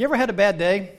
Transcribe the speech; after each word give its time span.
You 0.00 0.04
ever 0.04 0.16
had 0.16 0.30
a 0.30 0.32
bad 0.32 0.56
day? 0.56 0.92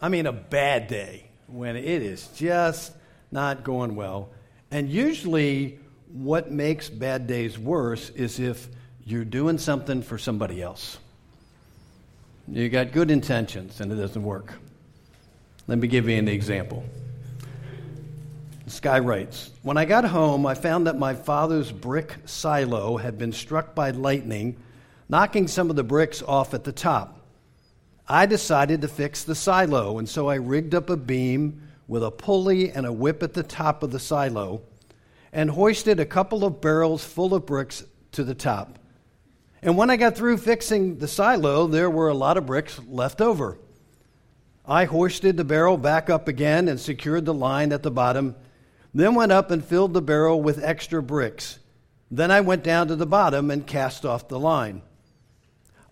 I 0.00 0.08
mean, 0.08 0.26
a 0.26 0.32
bad 0.32 0.86
day 0.86 1.24
when 1.48 1.74
it 1.74 1.84
is 1.84 2.28
just 2.36 2.92
not 3.32 3.64
going 3.64 3.96
well. 3.96 4.28
And 4.70 4.88
usually, 4.88 5.80
what 6.12 6.48
makes 6.48 6.88
bad 6.88 7.26
days 7.26 7.58
worse 7.58 8.10
is 8.10 8.38
if 8.38 8.68
you're 9.04 9.24
doing 9.24 9.58
something 9.58 10.02
for 10.02 10.18
somebody 10.18 10.62
else. 10.62 10.98
You 12.46 12.68
got 12.68 12.92
good 12.92 13.10
intentions 13.10 13.80
and 13.80 13.90
it 13.90 13.96
doesn't 13.96 14.22
work. 14.22 14.54
Let 15.66 15.78
me 15.78 15.88
give 15.88 16.08
you 16.08 16.16
an 16.16 16.28
example. 16.28 16.84
This 18.64 18.78
guy 18.78 19.00
writes 19.00 19.50
When 19.62 19.76
I 19.76 19.84
got 19.84 20.04
home, 20.04 20.46
I 20.46 20.54
found 20.54 20.86
that 20.86 20.96
my 20.96 21.12
father's 21.12 21.72
brick 21.72 22.14
silo 22.24 22.98
had 22.98 23.18
been 23.18 23.32
struck 23.32 23.74
by 23.74 23.90
lightning, 23.90 24.56
knocking 25.08 25.48
some 25.48 25.70
of 25.70 25.74
the 25.74 25.82
bricks 25.82 26.22
off 26.22 26.54
at 26.54 26.62
the 26.62 26.70
top. 26.70 27.17
I 28.08 28.24
decided 28.26 28.80
to 28.80 28.88
fix 28.88 29.22
the 29.22 29.34
silo, 29.34 29.98
and 29.98 30.08
so 30.08 30.28
I 30.28 30.36
rigged 30.36 30.74
up 30.74 30.88
a 30.88 30.96
beam 30.96 31.68
with 31.86 32.02
a 32.02 32.10
pulley 32.10 32.70
and 32.70 32.86
a 32.86 32.92
whip 32.92 33.22
at 33.22 33.34
the 33.34 33.42
top 33.42 33.82
of 33.82 33.90
the 33.90 33.98
silo 33.98 34.62
and 35.32 35.50
hoisted 35.50 36.00
a 36.00 36.06
couple 36.06 36.44
of 36.44 36.60
barrels 36.60 37.04
full 37.04 37.34
of 37.34 37.44
bricks 37.44 37.84
to 38.12 38.24
the 38.24 38.34
top. 38.34 38.78
And 39.60 39.76
when 39.76 39.90
I 39.90 39.96
got 39.96 40.16
through 40.16 40.38
fixing 40.38 40.98
the 40.98 41.08
silo, 41.08 41.66
there 41.66 41.90
were 41.90 42.08
a 42.08 42.14
lot 42.14 42.36
of 42.36 42.46
bricks 42.46 42.80
left 42.88 43.20
over. 43.20 43.58
I 44.64 44.84
hoisted 44.84 45.36
the 45.36 45.44
barrel 45.44 45.76
back 45.76 46.08
up 46.08 46.28
again 46.28 46.68
and 46.68 46.78
secured 46.78 47.24
the 47.24 47.34
line 47.34 47.72
at 47.72 47.82
the 47.82 47.90
bottom, 47.90 48.36
then 48.94 49.14
went 49.14 49.32
up 49.32 49.50
and 49.50 49.64
filled 49.64 49.94
the 49.94 50.02
barrel 50.02 50.40
with 50.40 50.64
extra 50.64 51.02
bricks. 51.02 51.58
Then 52.10 52.30
I 52.30 52.40
went 52.40 52.62
down 52.62 52.88
to 52.88 52.96
the 52.96 53.06
bottom 53.06 53.50
and 53.50 53.66
cast 53.66 54.06
off 54.06 54.28
the 54.28 54.38
line. 54.38 54.82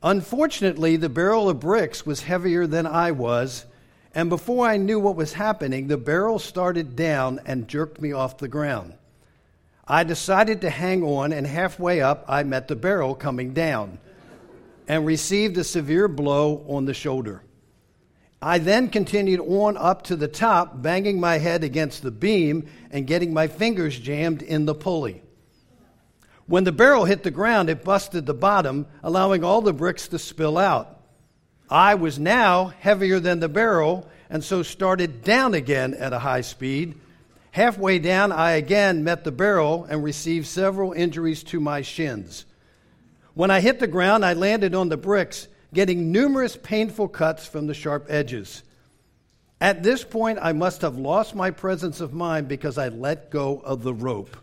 Unfortunately, 0.07 0.97
the 0.97 1.09
barrel 1.09 1.49
of 1.49 1.59
bricks 1.59 2.07
was 2.07 2.23
heavier 2.23 2.65
than 2.65 2.87
I 2.87 3.11
was, 3.11 3.67
and 4.15 4.31
before 4.31 4.65
I 4.65 4.77
knew 4.77 5.01
what 5.01 5.17
was 5.17 5.33
happening, 5.33 5.89
the 5.89 5.97
barrel 5.97 6.39
started 6.39 6.95
down 6.95 7.41
and 7.45 7.67
jerked 7.67 8.01
me 8.01 8.13
off 8.13 8.39
the 8.39 8.47
ground. 8.47 8.95
I 9.85 10.05
decided 10.05 10.61
to 10.61 10.71
hang 10.71 11.03
on, 11.03 11.33
and 11.33 11.45
halfway 11.45 12.01
up, 12.01 12.25
I 12.29 12.45
met 12.45 12.69
the 12.69 12.77
barrel 12.77 13.17
coming 13.17 13.53
down 13.53 13.99
and 14.87 15.05
received 15.05 15.59
a 15.59 15.65
severe 15.65 16.07
blow 16.07 16.65
on 16.69 16.85
the 16.85 16.95
shoulder. 16.95 17.43
I 18.41 18.59
then 18.59 18.91
continued 18.91 19.41
on 19.41 19.77
up 19.77 20.03
to 20.03 20.15
the 20.15 20.29
top, 20.29 20.81
banging 20.81 21.19
my 21.19 21.39
head 21.39 21.65
against 21.65 22.05
the 22.05 22.13
beam 22.13 22.69
and 22.93 23.09
getting 23.09 23.35
my 23.35 23.49
fingers 23.49 23.99
jammed 23.99 24.43
in 24.43 24.67
the 24.67 24.75
pulley. 24.77 25.25
When 26.47 26.65
the 26.65 26.73
barrel 26.73 27.05
hit 27.05 27.23
the 27.23 27.31
ground, 27.31 27.69
it 27.69 27.85
busted 27.85 28.25
the 28.25 28.35
bottom, 28.35 28.87
allowing 29.03 29.43
all 29.43 29.61
the 29.61 29.73
bricks 29.73 30.09
to 30.09 30.19
spill 30.19 30.57
out. 30.57 31.01
I 31.69 31.97
was 31.97 32.19
now 32.19 32.67
heavier 32.67 33.19
than 33.19 33.41
the 33.41 33.49
barrel, 33.49 34.09
and 34.31 34.45
so 34.45 34.63
started 34.63 35.25
down 35.25 35.55
again 35.55 35.95
at 35.95 36.13
a 36.13 36.21
high 36.21 36.43
speed. 36.43 36.95
Halfway 37.51 37.99
down, 37.99 38.31
I 38.31 38.53
again 38.53 39.03
met 39.03 39.25
the 39.25 39.33
barrel 39.33 39.87
and 39.89 40.05
received 40.05 40.47
several 40.47 40.93
injuries 40.93 41.43
to 41.45 41.59
my 41.59 41.83
shins. 41.83 42.45
When 43.35 43.51
I 43.51 43.61
hit 43.61 43.81
the 43.81 43.87
ground, 43.89 44.25
I 44.25 44.35
landed 44.35 44.75
on 44.75 44.89
the 44.89 44.97
bricks, 44.97 45.49
getting 45.75 46.13
numerous 46.13 46.57
painful 46.57 47.09
cuts 47.09 47.47
from 47.47 47.67
the 47.67 47.75
sharp 47.75 48.07
edges. 48.09 48.63
At 49.61 49.83
this 49.83 50.05
point, 50.05 50.39
I 50.41 50.53
must 50.53 50.83
have 50.83 50.97
lost 50.97 51.35
my 51.35 51.51
presence 51.51 52.01
of 52.01 52.13
mind 52.13 52.47
because 52.47 52.79
I 52.79 52.89
let 52.89 53.31
go 53.31 53.59
of 53.59 53.83
the 53.83 53.95
rope. 53.95 54.37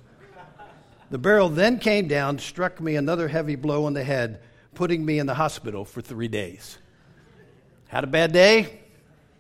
The 1.14 1.20
barrel 1.20 1.48
then 1.48 1.78
came 1.78 2.08
down, 2.08 2.40
struck 2.40 2.82
me 2.82 2.96
another 2.96 3.28
heavy 3.28 3.54
blow 3.54 3.86
on 3.86 3.94
the 3.94 4.04
head, 4.04 4.42
putting 4.74 5.06
me 5.06 5.20
in 5.20 5.28
the 5.28 5.36
hospital 5.36 5.86
for 5.86 6.02
three 6.02 6.28
days. 6.28 6.80
Had 7.88 8.04
a 8.04 8.08
bad 8.08 8.34
day? 8.34 8.80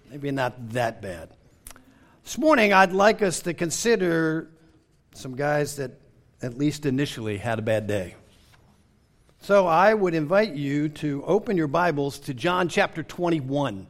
Maybe 0.08 0.30
not 0.30 0.70
that 0.74 1.02
bad. 1.02 1.30
This 2.24 2.38
morning, 2.38 2.74
I'd 2.74 2.92
like 2.92 3.24
us 3.24 3.40
to 3.40 3.56
consider 3.56 4.52
some 5.16 5.36
guys 5.36 5.78
that, 5.78 6.00
at 6.44 6.59
least 6.59 6.86
initially, 6.86 7.40
had 7.40 7.58
a 7.58 7.64
bad 7.64 7.88
day. 7.88 8.14
So 9.40 9.66
I 9.66 9.96
would 9.96 10.14
invite 10.14 10.53
you 10.53 10.90
to 10.90 11.24
open 11.26 11.58
your 11.58 11.66
Bibles 11.66 12.20
to 12.20 12.36
John 12.36 12.70
chapter 12.70 13.02
21. 13.02 13.88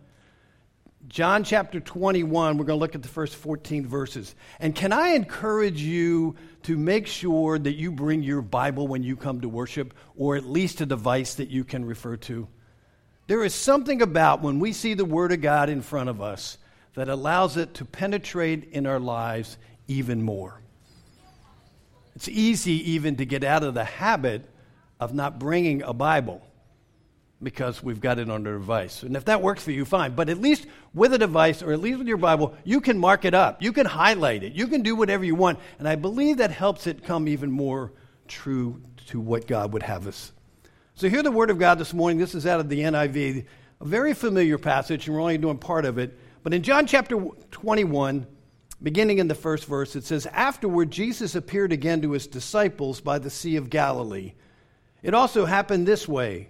John 1.10 1.44
chapter 1.44 1.82
21, 1.82 2.58
we're 2.58 2.64
going 2.64 2.78
to 2.78 2.82
look 2.82 2.96
at 2.96 3.02
the 3.02 3.10
first 3.10 3.36
14 3.36 3.86
verses. 3.86 4.36
And 4.60 4.74
can 4.74 4.94
I 4.94 5.10
encourage 5.10 5.82
you 5.82 6.36
to 6.64 6.78
make 6.78 7.08
sure 7.08 7.60
that 7.60 7.74
you 7.74 7.92
bring 7.92 8.24
your 8.24 8.42
Bible 8.42 8.88
when 8.88 9.04
you 9.04 9.18
come 9.18 9.42
to 9.42 9.50
worship, 9.50 9.94
or 10.16 10.38
at 10.38 10.46
least 10.46 10.80
a 10.80 10.86
device 10.86 11.36
that 11.36 11.50
you 11.50 11.66
can 11.66 11.84
refer 11.84 12.16
to? 12.18 12.48
There 13.28 13.44
is 13.44 13.54
something 13.54 14.02
about 14.02 14.42
when 14.42 14.60
we 14.60 14.72
see 14.72 14.94
the 14.94 15.04
Word 15.04 15.34
of 15.34 15.42
God 15.42 15.70
in 15.70 15.82
front 15.82 16.10
of 16.10 16.22
us 16.22 16.58
that 16.96 17.10
allows 17.10 17.58
it 17.58 17.74
to 17.76 17.86
penetrate 17.86 18.70
in 18.72 18.88
our 18.88 19.00
lives 19.00 19.58
even 19.88 20.22
more. 20.22 20.62
It's 22.16 22.30
easy 22.30 22.92
even 22.92 23.18
to 23.18 23.26
get 23.26 23.44
out 23.44 23.64
of 23.64 23.74
the 23.74 23.84
habit 23.84 24.50
of 25.02 25.14
not 25.14 25.38
bringing 25.38 25.82
a 25.82 25.94
Bible 25.94 26.42
because 27.44 27.84
we've 27.84 28.00
got 28.00 28.20
it 28.20 28.30
on 28.30 28.46
a 28.48 28.52
device. 28.54 29.04
And 29.04 29.16
if 29.16 29.26
that 29.26 29.42
works 29.42 29.64
for 29.64 29.72
you, 29.72 29.86
fine. 29.86 30.16
But 30.16 30.30
at 30.30 30.40
least 30.40 30.66
with 30.94 31.14
a 31.14 31.18
device 31.18 31.62
or 31.62 31.74
at 31.74 31.80
least 31.80 32.00
with 32.00 32.08
your 32.08 32.18
Bible, 32.18 32.56
you 32.64 32.82
can 32.82 32.98
mark 32.98 33.26
it 33.26 33.34
up. 33.34 33.62
You 33.62 33.74
can 33.74 33.86
highlight 33.86 34.44
it. 34.44 34.54
You 34.54 34.68
can 34.68 34.82
do 34.82 34.96
whatever 34.96 35.24
you 35.24 35.36
want. 35.36 35.60
And 35.80 35.88
I 35.88 35.96
believe 35.96 36.38
that 36.38 36.52
helps 36.52 36.88
it 36.88 37.04
come 37.04 37.28
even 37.28 37.52
more 37.52 37.94
true 38.28 38.82
to 39.08 39.20
what 39.20 39.48
God 39.48 39.74
would 39.74 39.84
have 39.84 40.08
us. 40.08 40.32
So 40.96 41.10
hear 41.10 41.24
the 41.24 41.32
word 41.32 41.50
of 41.50 41.60
God 41.60 41.80
this 41.80 41.94
morning. 41.94 42.20
This 42.20 42.36
is 42.36 42.46
out 42.46 42.60
of 42.60 42.70
the 42.70 42.82
NIV, 42.82 43.46
a 43.82 43.86
very 43.86 44.14
familiar 44.14 44.58
passage, 44.58 45.08
and 45.08 45.16
we're 45.16 45.22
only 45.22 45.38
doing 45.38 45.58
part 45.58 45.86
of 45.86 45.98
it. 45.98 46.18
But 46.44 46.54
in 46.54 46.62
John 46.62 46.86
chapter 46.86 47.18
21, 47.52 48.28
beginning 48.82 49.18
in 49.18 49.28
the 49.28 49.36
first 49.36 49.66
verse, 49.66 49.96
it 49.96 50.04
says, 50.04 50.26
Afterward, 50.28 50.92
Jesus 50.92 51.36
appeared 51.36 51.72
again 51.72 52.02
to 52.04 52.12
his 52.12 52.28
disciples 52.28 53.02
by 53.02 53.18
the 53.18 53.30
Sea 53.30 53.56
of 53.56 53.70
Galilee. 53.70 54.34
It 55.02 55.14
also 55.14 55.46
happened 55.46 55.88
this 55.88 56.08
way. 56.08 56.50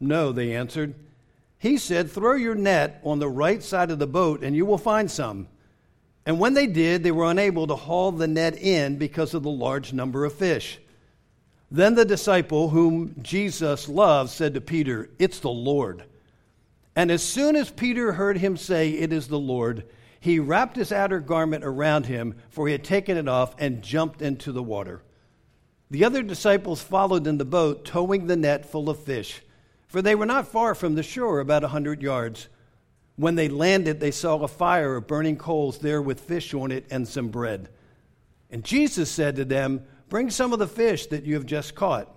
No, 0.00 0.32
they 0.32 0.54
answered. 0.54 0.94
He 1.58 1.78
said, 1.78 2.10
Throw 2.10 2.34
your 2.34 2.54
net 2.54 3.00
on 3.02 3.18
the 3.18 3.28
right 3.28 3.62
side 3.62 3.90
of 3.90 3.98
the 3.98 4.06
boat, 4.06 4.42
and 4.42 4.54
you 4.54 4.66
will 4.66 4.78
find 4.78 5.10
some. 5.10 5.48
And 6.26 6.40
when 6.40 6.54
they 6.54 6.66
did, 6.66 7.02
they 7.02 7.12
were 7.12 7.30
unable 7.30 7.66
to 7.68 7.76
haul 7.76 8.12
the 8.12 8.26
net 8.26 8.58
in 8.60 8.96
because 8.98 9.32
of 9.32 9.42
the 9.42 9.50
large 9.50 9.92
number 9.92 10.24
of 10.24 10.34
fish. 10.34 10.78
Then 11.70 11.94
the 11.94 12.04
disciple 12.04 12.70
whom 12.70 13.14
Jesus 13.22 13.88
loved 13.88 14.30
said 14.30 14.54
to 14.54 14.60
Peter, 14.60 15.08
It's 15.18 15.40
the 15.40 15.50
Lord. 15.50 16.04
And 16.94 17.10
as 17.10 17.22
soon 17.22 17.56
as 17.56 17.70
Peter 17.70 18.12
heard 18.12 18.38
him 18.38 18.56
say, 18.56 18.90
It 18.90 19.12
is 19.12 19.28
the 19.28 19.38
Lord, 19.38 19.84
he 20.18 20.40
wrapped 20.40 20.76
his 20.76 20.92
outer 20.92 21.20
garment 21.20 21.64
around 21.64 22.06
him, 22.06 22.34
for 22.48 22.66
he 22.66 22.72
had 22.72 22.84
taken 22.84 23.16
it 23.16 23.28
off, 23.28 23.54
and 23.58 23.82
jumped 23.82 24.22
into 24.22 24.50
the 24.50 24.62
water. 24.62 25.02
The 25.90 26.04
other 26.04 26.22
disciples 26.22 26.82
followed 26.82 27.26
in 27.26 27.38
the 27.38 27.44
boat, 27.44 27.84
towing 27.84 28.26
the 28.26 28.36
net 28.36 28.66
full 28.66 28.90
of 28.90 28.98
fish 29.04 29.42
for 29.86 30.02
they 30.02 30.14
were 30.14 30.26
not 30.26 30.48
far 30.48 30.74
from 30.74 30.94
the 30.94 31.02
shore, 31.02 31.40
about 31.40 31.64
a 31.64 31.68
hundred 31.68 32.02
yards. 32.02 32.48
When 33.16 33.34
they 33.34 33.48
landed, 33.48 34.00
they 34.00 34.10
saw 34.10 34.36
a 34.36 34.48
fire 34.48 34.96
of 34.96 35.06
burning 35.06 35.36
coals 35.36 35.78
there 35.78 36.02
with 36.02 36.20
fish 36.20 36.52
on 36.52 36.70
it 36.70 36.86
and 36.90 37.08
some 37.08 37.28
bread. 37.28 37.68
And 38.50 38.64
Jesus 38.64 39.10
said 39.10 39.36
to 39.36 39.44
them, 39.44 39.84
Bring 40.08 40.30
some 40.30 40.52
of 40.52 40.58
the 40.58 40.68
fish 40.68 41.06
that 41.06 41.24
you 41.24 41.34
have 41.34 41.46
just 41.46 41.74
caught. 41.74 42.14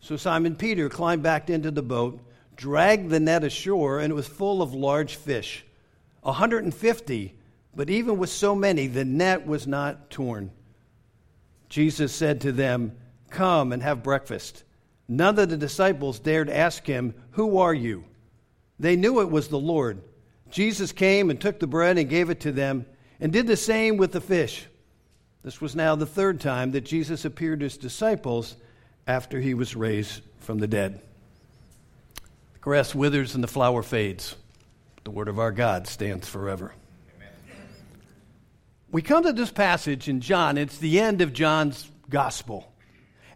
So 0.00 0.16
Simon 0.16 0.56
Peter 0.56 0.88
climbed 0.88 1.22
back 1.22 1.50
into 1.50 1.70
the 1.70 1.82
boat, 1.82 2.20
dragged 2.56 3.10
the 3.10 3.20
net 3.20 3.44
ashore, 3.44 4.00
and 4.00 4.10
it 4.10 4.14
was 4.14 4.26
full 4.26 4.62
of 4.62 4.72
large 4.72 5.16
fish, 5.16 5.64
a 6.22 6.28
150. 6.28 7.34
But 7.74 7.90
even 7.90 8.18
with 8.18 8.30
so 8.30 8.54
many, 8.54 8.86
the 8.86 9.04
net 9.04 9.46
was 9.46 9.66
not 9.66 10.10
torn. 10.10 10.50
Jesus 11.68 12.12
said 12.12 12.40
to 12.40 12.52
them, 12.52 12.96
Come 13.30 13.72
and 13.72 13.82
have 13.82 14.02
breakfast. 14.02 14.64
None 15.12 15.40
of 15.40 15.48
the 15.48 15.56
disciples 15.56 16.20
dared 16.20 16.48
ask 16.48 16.86
him, 16.86 17.14
Who 17.32 17.58
are 17.58 17.74
you? 17.74 18.04
They 18.78 18.94
knew 18.94 19.20
it 19.20 19.28
was 19.28 19.48
the 19.48 19.58
Lord. 19.58 20.02
Jesus 20.52 20.92
came 20.92 21.30
and 21.30 21.40
took 21.40 21.58
the 21.58 21.66
bread 21.66 21.98
and 21.98 22.08
gave 22.08 22.30
it 22.30 22.38
to 22.42 22.52
them, 22.52 22.86
and 23.18 23.32
did 23.32 23.48
the 23.48 23.56
same 23.56 23.96
with 23.96 24.12
the 24.12 24.20
fish. 24.20 24.66
This 25.42 25.60
was 25.60 25.74
now 25.74 25.96
the 25.96 26.06
third 26.06 26.40
time 26.40 26.70
that 26.72 26.82
Jesus 26.82 27.24
appeared 27.24 27.58
to 27.58 27.64
his 27.64 27.76
disciples 27.76 28.54
after 29.04 29.40
he 29.40 29.52
was 29.52 29.74
raised 29.74 30.22
from 30.38 30.60
the 30.60 30.68
dead. 30.68 31.00
The 32.52 32.60
grass 32.60 32.94
withers 32.94 33.34
and 33.34 33.42
the 33.42 33.48
flower 33.48 33.82
fades, 33.82 34.36
The 35.02 35.10
word 35.10 35.26
of 35.26 35.40
our 35.40 35.50
God 35.50 35.88
stands 35.88 36.28
forever. 36.28 36.72
We 38.92 39.02
come 39.02 39.24
to 39.24 39.32
this 39.32 39.50
passage 39.50 40.08
in 40.08 40.20
John, 40.20 40.56
it's 40.56 40.78
the 40.78 41.00
end 41.00 41.20
of 41.20 41.32
John's 41.32 41.90
gospel. 42.08 42.69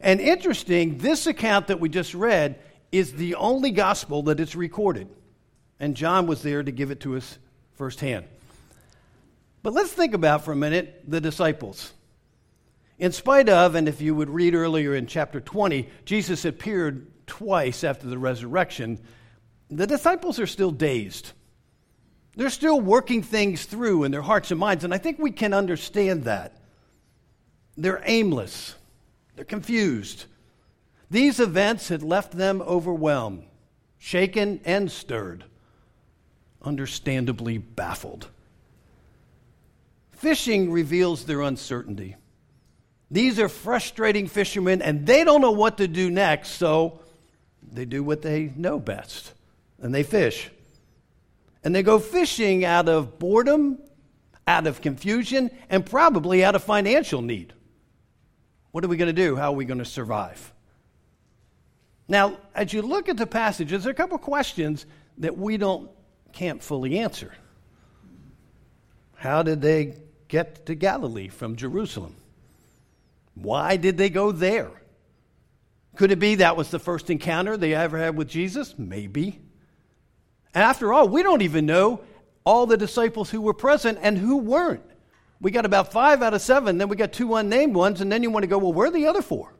And 0.04 0.20
interesting, 0.20 0.98
this 0.98 1.26
account 1.26 1.68
that 1.68 1.80
we 1.80 1.88
just 1.88 2.12
read 2.12 2.60
is 2.92 3.14
the 3.14 3.36
only 3.36 3.70
gospel 3.70 4.24
that 4.24 4.38
it's 4.38 4.54
recorded. 4.54 5.08
And 5.80 5.96
John 5.96 6.26
was 6.26 6.42
there 6.42 6.62
to 6.62 6.70
give 6.70 6.90
it 6.90 7.00
to 7.00 7.16
us 7.16 7.38
firsthand. 7.72 8.26
But 9.62 9.72
let's 9.72 9.92
think 9.92 10.12
about 10.12 10.44
for 10.44 10.52
a 10.52 10.56
minute 10.56 11.04
the 11.08 11.22
disciples. 11.22 11.94
In 12.98 13.12
spite 13.12 13.48
of, 13.48 13.74
and 13.74 13.88
if 13.88 14.02
you 14.02 14.14
would 14.14 14.28
read 14.28 14.54
earlier 14.54 14.94
in 14.94 15.06
chapter 15.06 15.40
20, 15.40 15.88
Jesus 16.04 16.44
appeared 16.44 17.06
twice 17.26 17.82
after 17.82 18.06
the 18.06 18.18
resurrection, 18.18 19.00
the 19.70 19.86
disciples 19.86 20.38
are 20.38 20.46
still 20.46 20.70
dazed. 20.70 21.32
They're 22.36 22.50
still 22.50 22.78
working 22.78 23.22
things 23.22 23.64
through 23.64 24.04
in 24.04 24.10
their 24.10 24.20
hearts 24.20 24.50
and 24.50 24.60
minds, 24.60 24.84
and 24.84 24.92
I 24.92 24.98
think 24.98 25.18
we 25.18 25.30
can 25.30 25.54
understand 25.54 26.24
that. 26.24 26.60
They're 27.78 28.02
aimless, 28.04 28.74
they're 29.36 29.44
confused. 29.44 30.24
These 31.10 31.40
events 31.40 31.88
had 31.88 32.02
left 32.02 32.32
them 32.32 32.62
overwhelmed, 32.62 33.44
shaken, 33.98 34.60
and 34.64 34.90
stirred, 34.90 35.44
understandably 36.62 37.58
baffled. 37.58 38.28
Fishing 40.12 40.70
reveals 40.70 41.24
their 41.24 41.42
uncertainty. 41.42 42.16
These 43.10 43.38
are 43.38 43.48
frustrating 43.48 44.26
fishermen, 44.26 44.82
and 44.82 45.06
they 45.06 45.24
don't 45.24 45.40
know 45.40 45.50
what 45.52 45.78
to 45.78 45.86
do 45.86 46.10
next, 46.10 46.50
so 46.52 47.00
they 47.62 47.84
do 47.84 48.02
what 48.02 48.22
they 48.22 48.52
know 48.56 48.78
best, 48.78 49.32
and 49.80 49.94
they 49.94 50.02
fish. 50.02 50.50
And 51.62 51.74
they 51.74 51.82
go 51.82 51.98
fishing 51.98 52.64
out 52.64 52.88
of 52.88 53.18
boredom, 53.18 53.78
out 54.46 54.66
of 54.66 54.80
confusion, 54.80 55.50
and 55.68 55.84
probably 55.84 56.44
out 56.44 56.54
of 56.54 56.64
financial 56.64 57.22
need. 57.22 57.52
What 58.74 58.82
are 58.82 58.88
we 58.88 58.96
going 58.96 59.06
to 59.06 59.12
do? 59.12 59.36
How 59.36 59.52
are 59.52 59.54
we 59.54 59.66
going 59.66 59.78
to 59.78 59.84
survive? 59.84 60.52
Now, 62.08 62.38
as 62.56 62.72
you 62.72 62.82
look 62.82 63.08
at 63.08 63.16
the 63.16 63.24
passages, 63.24 63.84
there 63.84 63.90
are 63.90 63.92
a 63.92 63.96
couple 63.96 64.18
questions 64.18 64.84
that 65.18 65.38
we 65.38 65.58
don't 65.58 65.88
can't 66.32 66.60
fully 66.60 66.98
answer. 66.98 67.32
How 69.14 69.44
did 69.44 69.62
they 69.62 69.98
get 70.26 70.66
to 70.66 70.74
Galilee 70.74 71.28
from 71.28 71.54
Jerusalem? 71.54 72.16
Why 73.36 73.76
did 73.76 73.96
they 73.96 74.10
go 74.10 74.32
there? 74.32 74.72
Could 75.94 76.10
it 76.10 76.18
be 76.18 76.34
that 76.34 76.56
was 76.56 76.72
the 76.72 76.80
first 76.80 77.10
encounter 77.10 77.56
they 77.56 77.74
ever 77.74 77.96
had 77.96 78.16
with 78.16 78.28
Jesus? 78.28 78.74
Maybe. 78.76 79.38
And 80.52 80.64
after 80.64 80.92
all, 80.92 81.08
we 81.08 81.22
don't 81.22 81.42
even 81.42 81.64
know 81.64 82.00
all 82.42 82.66
the 82.66 82.76
disciples 82.76 83.30
who 83.30 83.40
were 83.40 83.54
present 83.54 84.00
and 84.02 84.18
who 84.18 84.38
weren't. 84.38 84.82
We 85.44 85.50
got 85.50 85.66
about 85.66 85.92
five 85.92 86.22
out 86.22 86.32
of 86.32 86.40
seven, 86.40 86.78
then 86.78 86.88
we 86.88 86.96
got 86.96 87.12
two 87.12 87.34
unnamed 87.34 87.74
ones, 87.74 88.00
and 88.00 88.10
then 88.10 88.22
you 88.22 88.30
want 88.30 88.44
to 88.44 88.46
go, 88.46 88.56
well, 88.56 88.72
where 88.72 88.88
are 88.88 88.90
the 88.90 89.08
other 89.08 89.20
four? 89.20 89.52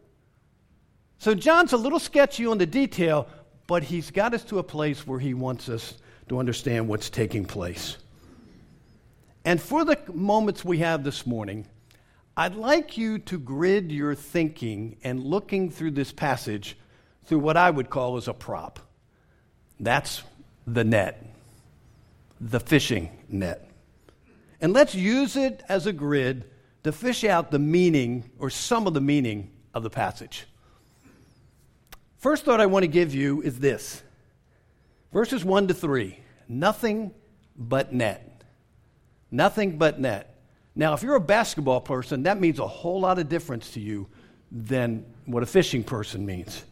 So 1.18 1.34
John's 1.34 1.74
a 1.74 1.76
little 1.76 1.98
sketchy 1.98 2.46
on 2.46 2.56
the 2.56 2.64
detail, 2.64 3.28
but 3.66 3.82
he's 3.82 4.10
got 4.10 4.32
us 4.32 4.44
to 4.44 4.60
a 4.60 4.62
place 4.62 5.06
where 5.06 5.18
he 5.18 5.34
wants 5.34 5.68
us 5.68 5.98
to 6.30 6.38
understand 6.38 6.88
what's 6.88 7.10
taking 7.10 7.44
place. 7.44 7.98
And 9.44 9.60
for 9.60 9.84
the 9.84 9.98
moments 10.10 10.64
we 10.64 10.78
have 10.78 11.04
this 11.04 11.26
morning, 11.26 11.66
I'd 12.34 12.54
like 12.54 12.96
you 12.96 13.18
to 13.18 13.38
grid 13.38 13.92
your 13.92 14.14
thinking 14.14 14.96
and 15.04 15.22
looking 15.22 15.70
through 15.70 15.90
this 15.90 16.12
passage 16.12 16.78
through 17.26 17.40
what 17.40 17.58
I 17.58 17.68
would 17.68 17.90
call 17.90 18.16
as 18.16 18.26
a 18.26 18.32
prop. 18.32 18.80
That's 19.78 20.22
the 20.66 20.82
net, 20.82 21.26
the 22.40 22.58
fishing 22.58 23.10
net. 23.28 23.68
And 24.64 24.72
let's 24.72 24.94
use 24.94 25.36
it 25.36 25.62
as 25.68 25.86
a 25.86 25.92
grid 25.92 26.50
to 26.84 26.90
fish 26.90 27.22
out 27.22 27.50
the 27.50 27.58
meaning 27.58 28.30
or 28.38 28.48
some 28.48 28.86
of 28.86 28.94
the 28.94 29.00
meaning 29.02 29.50
of 29.74 29.82
the 29.82 29.90
passage. 29.90 30.46
First 32.16 32.46
thought 32.46 32.62
I 32.62 32.64
want 32.64 32.82
to 32.82 32.86
give 32.86 33.14
you 33.14 33.42
is 33.42 33.58
this 33.58 34.02
verses 35.12 35.44
1 35.44 35.68
to 35.68 35.74
3 35.74 36.18
nothing 36.48 37.12
but 37.54 37.92
net. 37.92 38.42
Nothing 39.30 39.76
but 39.76 40.00
net. 40.00 40.34
Now, 40.74 40.94
if 40.94 41.02
you're 41.02 41.16
a 41.16 41.20
basketball 41.20 41.82
person, 41.82 42.22
that 42.22 42.40
means 42.40 42.58
a 42.58 42.66
whole 42.66 43.00
lot 43.00 43.18
of 43.18 43.28
difference 43.28 43.72
to 43.72 43.80
you 43.80 44.08
than 44.50 45.04
what 45.26 45.42
a 45.42 45.46
fishing 45.46 45.84
person 45.84 46.24
means. 46.24 46.64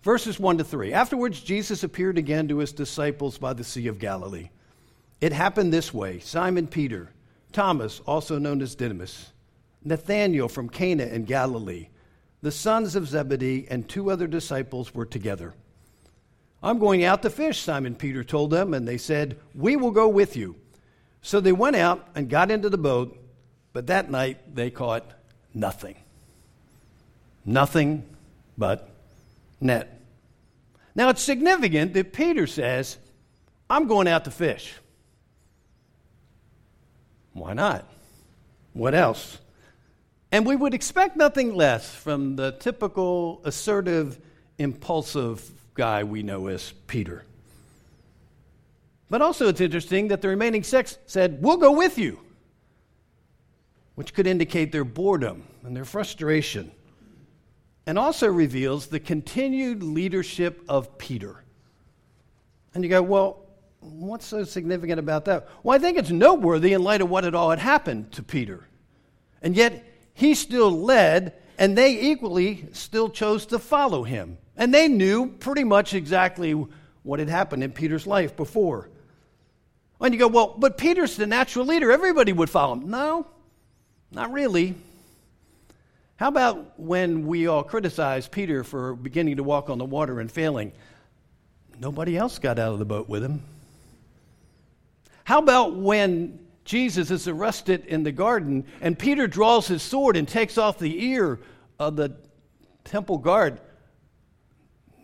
Verses 0.00 0.40
1 0.40 0.56
to 0.56 0.64
3. 0.64 0.94
Afterwards, 0.94 1.42
Jesus 1.42 1.84
appeared 1.84 2.16
again 2.16 2.48
to 2.48 2.56
his 2.56 2.72
disciples 2.72 3.36
by 3.36 3.52
the 3.52 3.64
Sea 3.64 3.88
of 3.88 3.98
Galilee. 3.98 4.48
It 5.20 5.32
happened 5.32 5.72
this 5.72 5.92
way 5.92 6.18
Simon 6.18 6.66
Peter, 6.66 7.10
Thomas, 7.52 8.00
also 8.06 8.38
known 8.38 8.62
as 8.62 8.74
Didymus, 8.74 9.32
Nathanael 9.84 10.48
from 10.48 10.68
Cana 10.68 11.04
in 11.04 11.24
Galilee, 11.24 11.88
the 12.42 12.52
sons 12.52 12.96
of 12.96 13.08
Zebedee, 13.08 13.66
and 13.70 13.88
two 13.88 14.10
other 14.10 14.26
disciples 14.26 14.94
were 14.94 15.04
together. 15.04 15.54
I'm 16.62 16.78
going 16.78 17.04
out 17.04 17.22
to 17.22 17.30
fish, 17.30 17.60
Simon 17.60 17.94
Peter 17.94 18.24
told 18.24 18.50
them, 18.50 18.74
and 18.74 18.86
they 18.86 18.98
said, 18.98 19.38
We 19.54 19.76
will 19.76 19.90
go 19.90 20.08
with 20.08 20.36
you. 20.36 20.56
So 21.22 21.40
they 21.40 21.52
went 21.52 21.76
out 21.76 22.06
and 22.14 22.28
got 22.28 22.50
into 22.50 22.70
the 22.70 22.78
boat, 22.78 23.18
but 23.72 23.86
that 23.88 24.10
night 24.10 24.54
they 24.54 24.70
caught 24.70 25.10
nothing. 25.52 25.96
Nothing 27.44 28.04
but 28.56 28.90
net. 29.60 30.00
Now 30.94 31.08
it's 31.10 31.22
significant 31.22 31.94
that 31.94 32.12
Peter 32.12 32.46
says, 32.46 32.98
I'm 33.68 33.86
going 33.86 34.08
out 34.08 34.24
to 34.24 34.30
fish. 34.30 34.74
Why 37.32 37.52
not? 37.52 37.86
What 38.72 38.94
else? 38.94 39.38
And 40.32 40.46
we 40.46 40.56
would 40.56 40.74
expect 40.74 41.16
nothing 41.16 41.54
less 41.54 41.94
from 41.94 42.36
the 42.36 42.52
typical 42.52 43.40
assertive, 43.44 44.18
impulsive 44.58 45.50
guy 45.74 46.04
we 46.04 46.22
know 46.22 46.46
as 46.46 46.72
Peter. 46.86 47.24
But 49.08 49.22
also, 49.22 49.48
it's 49.48 49.60
interesting 49.60 50.08
that 50.08 50.22
the 50.22 50.28
remaining 50.28 50.62
six 50.62 50.98
said, 51.06 51.42
We'll 51.42 51.56
go 51.56 51.72
with 51.72 51.98
you, 51.98 52.20
which 53.96 54.14
could 54.14 54.28
indicate 54.28 54.70
their 54.70 54.84
boredom 54.84 55.42
and 55.64 55.76
their 55.76 55.84
frustration 55.84 56.70
and 57.90 57.98
also 57.98 58.28
reveals 58.28 58.86
the 58.86 59.00
continued 59.00 59.82
leadership 59.82 60.62
of 60.68 60.96
Peter. 60.96 61.42
And 62.72 62.84
you 62.84 62.90
go, 62.90 63.02
well, 63.02 63.46
what's 63.80 64.26
so 64.26 64.44
significant 64.44 64.98
about 64.98 65.24
that? 65.26 65.48
Well, 65.62 65.76
I 65.76 65.78
think 65.80 65.98
it's 65.98 66.10
noteworthy 66.10 66.72
in 66.72 66.82
light 66.82 67.00
of 67.00 67.10
what 67.10 67.24
had 67.24 67.34
all 67.34 67.50
had 67.50 67.58
happened 67.58 68.12
to 68.12 68.22
Peter. 68.22 68.66
And 69.42 69.56
yet, 69.56 69.84
he 70.14 70.34
still 70.34 70.70
led, 70.70 71.34
and 71.58 71.76
they 71.76 72.10
equally 72.10 72.68
still 72.72 73.08
chose 73.08 73.46
to 73.46 73.58
follow 73.58 74.02
him. 74.02 74.38
And 74.56 74.72
they 74.74 74.88
knew 74.88 75.28
pretty 75.28 75.64
much 75.64 75.94
exactly 75.94 76.52
what 77.02 77.18
had 77.18 77.28
happened 77.28 77.64
in 77.64 77.72
Peter's 77.72 78.06
life 78.06 78.36
before. 78.36 78.90
And 80.00 80.14
you 80.14 80.20
go, 80.20 80.28
well, 80.28 80.54
but 80.58 80.78
Peter's 80.78 81.16
the 81.16 81.26
natural 81.26 81.66
leader. 81.66 81.90
Everybody 81.90 82.32
would 82.32 82.50
follow 82.50 82.74
him. 82.74 82.90
No, 82.90 83.26
not 84.10 84.32
really. 84.32 84.74
How 86.16 86.28
about 86.28 86.78
when 86.78 87.26
we 87.26 87.46
all 87.46 87.62
criticize 87.62 88.28
Peter 88.28 88.62
for 88.62 88.94
beginning 88.94 89.36
to 89.36 89.42
walk 89.42 89.70
on 89.70 89.78
the 89.78 89.84
water 89.86 90.20
and 90.20 90.30
failing? 90.30 90.72
Nobody 91.78 92.16
else 92.16 92.38
got 92.38 92.58
out 92.58 92.74
of 92.74 92.78
the 92.78 92.84
boat 92.84 93.08
with 93.08 93.22
him. 93.22 93.42
How 95.30 95.38
about 95.38 95.76
when 95.76 96.40
Jesus 96.64 97.12
is 97.12 97.28
arrested 97.28 97.86
in 97.86 98.02
the 98.02 98.10
garden 98.10 98.66
and 98.80 98.98
Peter 98.98 99.28
draws 99.28 99.68
his 99.68 99.80
sword 99.80 100.16
and 100.16 100.26
takes 100.26 100.58
off 100.58 100.80
the 100.80 101.04
ear 101.04 101.38
of 101.78 101.94
the 101.94 102.16
temple 102.82 103.16
guard? 103.16 103.60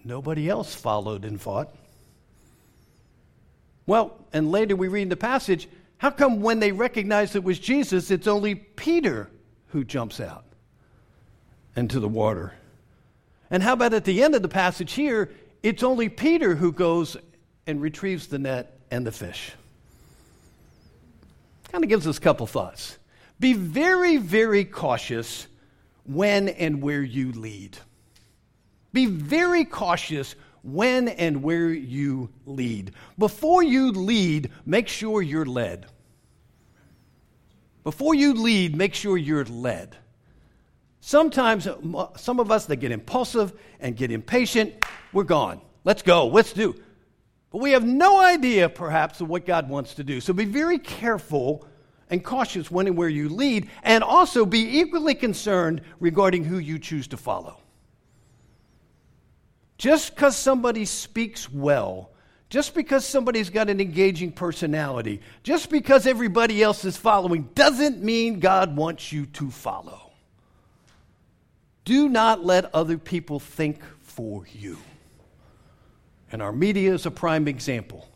Nobody 0.03 0.49
else 0.49 0.75
followed 0.75 1.25
and 1.25 1.41
fought. 1.41 1.73
Well, 3.87 4.19
and 4.33 4.51
later 4.51 4.75
we 4.75 4.89
read 4.89 5.03
in 5.03 5.11
the 5.11 5.17
passage, 5.17 5.69
how 5.99 6.11
come 6.11 6.41
when 6.41 6.59
they 6.59 6.73
recognize 6.73 7.37
it 7.37 7.45
was 7.45 7.61
Jesus, 7.61 8.11
it's 8.11 8.27
only 8.27 8.57
Peter 8.57 9.31
who 9.69 9.85
jumps 9.85 10.19
out? 10.19 10.45
into 11.77 12.01
the 12.01 12.09
water. 12.09 12.53
And 13.49 13.63
how 13.63 13.75
about 13.75 13.95
at 13.95 14.05
the 14.05 14.25
end 14.25 14.35
of 14.35 14.43
the 14.43 14.49
passage 14.49 14.95
here, 14.95 15.31
it's 15.63 15.85
only 15.85 16.09
Peter 16.09 16.57
who 16.57 16.73
goes 16.73 17.17
and 17.69 17.81
retrieves 17.81 18.27
the 18.27 18.41
net 18.41 18.81
and 18.91 19.07
the 19.07 19.13
fish. 19.13 19.53
Kind 21.71 21.85
of 21.85 21.91
gives 21.91 22.07
us 22.07 22.19
a 22.19 22.21
couple 22.21 22.47
thoughts. 22.47 22.99
Be 23.39 23.53
very, 23.53 24.17
very 24.17 24.65
cautious 24.65 25.47
when 26.05 26.49
and 26.49 26.81
where 26.81 27.03
you 27.03 27.33
lead. 27.33 27.77
Be 28.93 29.07
very 29.07 29.65
cautious 29.65 30.35
when 30.63 31.09
and 31.09 31.43
where 31.43 31.69
you 31.69 32.31
lead. 32.47 32.93
Before 33.19 33.63
you 33.63 33.93
lead, 33.93 34.51
make 34.65 34.89
sure 34.89 35.23
you're 35.23 35.45
led. 35.45 35.87
Before 37.85 38.15
you 38.15 38.35
lead, 38.35 38.75
make 38.75 38.95
sure 38.95 39.17
you're 39.17 39.45
led. 39.45 39.97
Sometimes, 41.01 41.69
some 42.17 42.41
of 42.41 42.51
us 42.51 42.67
that 42.67 42.77
get 42.77 42.91
impulsive 42.91 43.53
and 43.79 43.97
get 43.97 44.11
impatient, 44.11 44.75
we're 45.13 45.23
gone. 45.23 45.61
Let's 45.85 46.03
go. 46.03 46.27
Let's 46.27 46.53
do. 46.53 46.75
But 47.51 47.59
we 47.59 47.73
have 47.73 47.85
no 47.85 48.21
idea, 48.21 48.69
perhaps, 48.69 49.21
of 49.21 49.29
what 49.29 49.47
God 49.47 49.69
wants 49.69 49.95
to 49.95 50.05
do. 50.05 50.21
So 50.21 50.33
be 50.33 50.45
very 50.45 50.79
careful 50.79 51.67
and 52.11 52.25
cautious 52.25 52.71
when 52.71 52.87
and 52.87 52.97
where 52.97 53.09
you 53.09 53.29
lead, 53.29 53.69
and 53.83 54.05
also 54.05 54.47
be 54.47 54.79
equally 54.79 55.15
concerned 55.15 55.83
regarding 55.99 56.45
who 56.45 56.59
you 56.59 56.79
choose 56.79 57.09
to 57.09 57.17
follow. 57.17 57.59
Just 59.79 60.15
because 60.15 60.37
somebody 60.37 60.85
speaks 60.85 61.51
well, 61.51 62.11
just 62.49 62.75
because 62.75 63.05
somebody's 63.05 63.51
got 63.51 63.69
an 63.69 63.81
engaging 63.81 64.31
personality, 64.31 65.21
just 65.43 65.69
because 65.69 66.07
everybody 66.07 66.63
else 66.63 66.85
is 66.85 66.97
following, 66.97 67.49
doesn't 67.55 68.03
mean 68.03 68.39
God 68.39 68.77
wants 68.77 69.11
you 69.11 69.27
to 69.27 69.51
follow. 69.51 70.13
Do 71.85 72.09
not 72.09 72.45
let 72.45 72.73
other 72.75 72.99
people 72.99 73.41
think 73.41 73.81
for 74.01 74.45
you. 74.53 74.79
And 76.33 76.43
our 76.43 76.53
media 76.53 76.93
is 76.93 77.07
a 77.07 77.11
prime 77.11 77.49
example. 77.49 78.09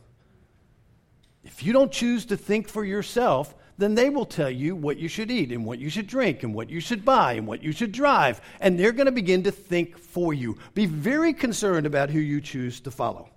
If 1.44 1.62
you 1.62 1.72
don't 1.72 1.92
choose 1.92 2.26
to 2.26 2.36
think 2.36 2.68
for 2.68 2.84
yourself, 2.84 3.54
then 3.78 3.94
they 3.94 4.10
will 4.10 4.26
tell 4.26 4.50
you 4.50 4.76
what 4.76 4.98
you 4.98 5.08
should 5.08 5.30
eat 5.30 5.52
and 5.52 5.64
what 5.64 5.78
you 5.78 5.88
should 5.88 6.06
drink 6.06 6.42
and 6.42 6.54
what 6.54 6.68
you 6.68 6.80
should 6.80 7.04
buy 7.04 7.34
and 7.34 7.46
what 7.46 7.62
you 7.62 7.72
should 7.72 7.92
drive. 7.92 8.40
And 8.60 8.78
they're 8.78 8.92
going 8.92 9.06
to 9.06 9.12
begin 9.12 9.42
to 9.44 9.50
think 9.50 9.98
for 9.98 10.34
you. 10.34 10.58
Be 10.74 10.86
very 10.86 11.32
concerned 11.32 11.86
about 11.86 12.10
who 12.10 12.20
you 12.20 12.40
choose 12.40 12.80
to 12.80 12.90
follow. 12.90 13.30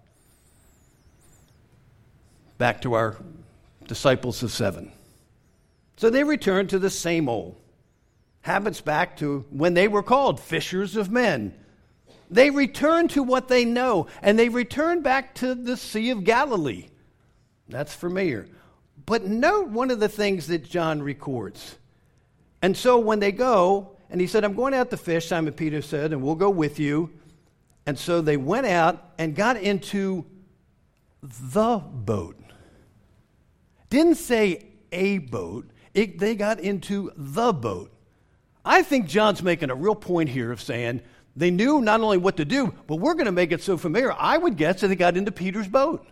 Back 2.58 2.82
to 2.82 2.94
our 2.94 3.18
disciples 3.88 4.44
of 4.44 4.52
seven. 4.52 4.92
So 5.96 6.10
they 6.10 6.24
returned 6.24 6.70
to 6.72 6.80
the 6.80 6.90
same 6.90 7.30
old 7.30 7.56
habits 8.42 8.82
back 8.82 9.16
to 9.18 9.46
when 9.50 9.74
they 9.74 9.88
were 9.88 10.04
called 10.04 10.40
fishers 10.40 10.96
of 10.96 11.10
men. 11.10 11.54
They 12.34 12.50
return 12.50 13.10
to 13.10 13.22
what 13.22 13.48
they 13.48 13.64
know, 13.64 14.08
and 14.24 14.40
they 14.40 14.50
return 14.50 15.04
back 15.04 15.36
to 15.36 15.54
the 15.54 15.78
Sea 15.78 16.10
of 16.10 16.24
Galilee. 16.24 16.88
That's 17.70 17.94
familiar. 17.94 18.48
But 19.06 19.26
note 19.26 19.70
one 19.70 19.92
of 19.92 20.00
the 20.00 20.10
things 20.10 20.48
that 20.48 20.68
John 20.68 21.04
records. 21.04 21.78
And 22.64 22.76
so 22.76 22.98
when 22.98 23.20
they 23.20 23.32
go, 23.32 23.98
and 24.10 24.20
he 24.20 24.26
said, 24.26 24.44
I'm 24.44 24.56
going 24.56 24.74
out 24.74 24.90
to 24.90 24.98
fish, 24.98 25.28
Simon 25.28 25.54
Peter 25.54 25.84
said, 25.84 26.12
and 26.12 26.24
we'll 26.24 26.34
go 26.34 26.50
with 26.50 26.80
you. 26.80 27.12
And 27.86 28.00
so 28.00 28.20
they 28.20 28.38
went 28.38 28.66
out 28.66 29.12
and 29.20 29.36
got 29.36 29.58
into 29.58 30.26
the 31.22 31.78
boat. 31.78 32.40
Didn't 33.92 34.16
say 34.16 34.66
a 34.92 35.20
boat, 35.20 35.70
it, 35.94 36.18
they 36.18 36.34
got 36.34 36.60
into 36.60 37.12
the 37.16 37.54
boat. 37.54 37.92
I 38.66 38.82
think 38.82 39.06
John's 39.06 39.44
making 39.44 39.70
a 39.70 39.76
real 39.76 39.94
point 39.94 40.30
here 40.30 40.52
of 40.52 40.62
saying 40.62 41.02
they 41.36 41.52
knew 41.52 41.82
not 41.82 42.02
only 42.02 42.18
what 42.18 42.38
to 42.38 42.46
do, 42.46 42.74
but 42.88 42.98
we're 42.98 43.16
going 43.16 43.26
to 43.26 43.32
make 43.32 43.52
it 43.52 43.64
so 43.64 43.78
familiar. 43.78 44.14
I 44.14 44.38
would 44.38 44.58
guess 44.58 44.82
that 44.82 44.88
they 44.88 44.96
got 44.96 45.18
into 45.18 45.32
Peter's 45.32 45.68
boat. 45.68 46.08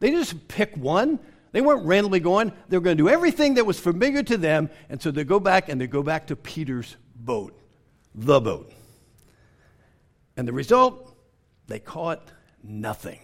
They 0.00 0.10
just 0.10 0.48
pick 0.48 0.76
one. 0.76 1.18
They 1.52 1.60
weren't 1.60 1.86
randomly 1.86 2.20
going. 2.20 2.52
They 2.68 2.76
were 2.76 2.82
going 2.82 2.96
to 2.96 3.02
do 3.02 3.08
everything 3.08 3.54
that 3.54 3.64
was 3.64 3.78
familiar 3.78 4.22
to 4.24 4.36
them. 4.36 4.68
And 4.88 5.00
so 5.00 5.10
they 5.10 5.24
go 5.24 5.40
back 5.40 5.68
and 5.68 5.80
they 5.80 5.86
go 5.86 6.02
back 6.02 6.26
to 6.26 6.36
Peter's 6.36 6.96
boat, 7.14 7.58
the 8.14 8.40
boat. 8.40 8.72
And 10.36 10.48
the 10.48 10.52
result, 10.52 11.14
they 11.66 11.78
caught 11.78 12.30
nothing. 12.62 13.20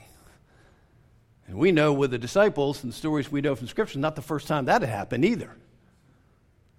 And 1.46 1.58
we 1.58 1.72
know 1.72 1.92
with 1.94 2.10
the 2.10 2.18
disciples 2.18 2.82
and 2.82 2.92
the 2.92 2.96
stories 2.96 3.32
we 3.32 3.40
know 3.40 3.54
from 3.54 3.66
Scripture, 3.68 3.98
not 3.98 4.16
the 4.16 4.22
first 4.22 4.46
time 4.46 4.66
that 4.66 4.82
had 4.82 4.90
happened 4.90 5.24
either. 5.24 5.50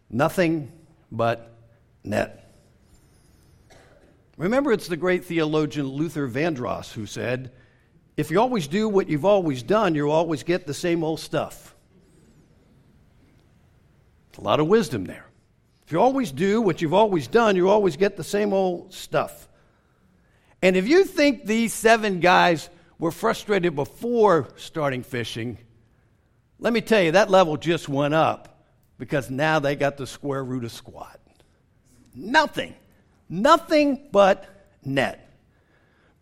Nothing 0.09 0.71
but 1.11 1.51
net. 2.03 2.48
Remember, 4.39 4.71
it's 4.71 4.87
the 4.87 4.95
great 4.95 5.25
theologian 5.25 5.85
Luther 5.85 6.25
Vandross 6.25 6.93
who 6.93 7.05
said, 7.05 7.51
If 8.15 8.31
you 8.31 8.39
always 8.39 8.69
do 8.69 8.87
what 8.87 9.09
you've 9.09 9.25
always 9.25 9.61
done, 9.63 9.95
you'll 9.95 10.11
always 10.11 10.43
get 10.43 10.65
the 10.65 10.73
same 10.73 11.03
old 11.03 11.19
stuff. 11.19 11.75
a 14.37 14.41
lot 14.41 14.61
of 14.61 14.67
wisdom 14.67 15.03
there. 15.03 15.25
If 15.85 15.91
you 15.91 15.99
always 15.99 16.31
do 16.31 16.61
what 16.61 16.81
you've 16.81 16.93
always 16.93 17.27
done, 17.27 17.57
you 17.57 17.67
always 17.67 17.97
get 17.97 18.15
the 18.15 18.23
same 18.23 18.53
old 18.53 18.93
stuff. 18.93 19.49
And 20.61 20.77
if 20.77 20.87
you 20.87 21.03
think 21.03 21.45
these 21.45 21.73
seven 21.73 22.21
guys 22.21 22.69
were 22.97 23.11
frustrated 23.11 23.75
before 23.75 24.47
starting 24.55 25.03
fishing, 25.03 25.57
let 26.59 26.71
me 26.71 26.79
tell 26.79 27.01
you, 27.01 27.11
that 27.11 27.29
level 27.29 27.57
just 27.57 27.89
went 27.89 28.13
up 28.13 28.63
because 28.97 29.29
now 29.29 29.59
they 29.59 29.75
got 29.75 29.97
the 29.97 30.07
square 30.07 30.45
root 30.45 30.63
of 30.63 30.71
squat. 30.71 31.19
Nothing. 32.15 32.73
Nothing 33.29 34.07
but 34.11 34.45
net. 34.83 35.29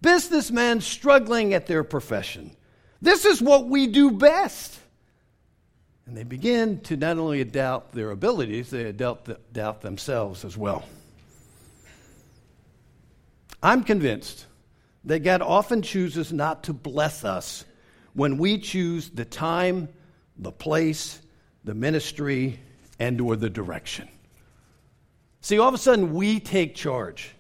Businessmen 0.02 0.82
struggling 0.82 1.54
at 1.54 1.66
their 1.66 1.84
profession. 1.84 2.56
This 3.02 3.26
is 3.26 3.42
what 3.42 3.68
we 3.68 3.88
do 3.88 4.12
best. 4.12 4.78
And 6.06 6.16
they 6.16 6.24
begin 6.24 6.82
to 6.82 6.98
not 6.98 7.18
only 7.18 7.44
doubt 7.44 7.92
their 7.92 8.12
abilities, 8.12 8.70
they 8.70 8.92
doubt, 8.92 9.28
doubt 9.52 9.82
themselves 9.82 10.46
as 10.46 10.56
well. 10.58 10.84
I'm 13.62 13.84
convinced 13.84 14.46
that 15.06 15.20
God 15.20 15.42
often 15.42 15.82
chooses 15.82 16.32
not 16.32 16.64
to 16.66 16.74
bless 16.74 17.24
us 17.24 17.66
when 18.14 18.38
we 18.38 18.58
choose 18.58 19.10
the 19.10 19.26
time, 19.26 19.90
the 20.38 20.52
place, 20.52 21.22
the 21.64 21.74
ministry, 21.74 22.60
and 23.00 23.20
or 23.20 23.36
the 23.36 23.50
direction. 23.50 24.08
See, 25.48 25.60
all 25.60 25.70
of 25.70 25.74
a 25.74 25.78
sudden 25.78 26.14
we 26.14 26.42
take 26.42 26.76
charge. 26.76 27.32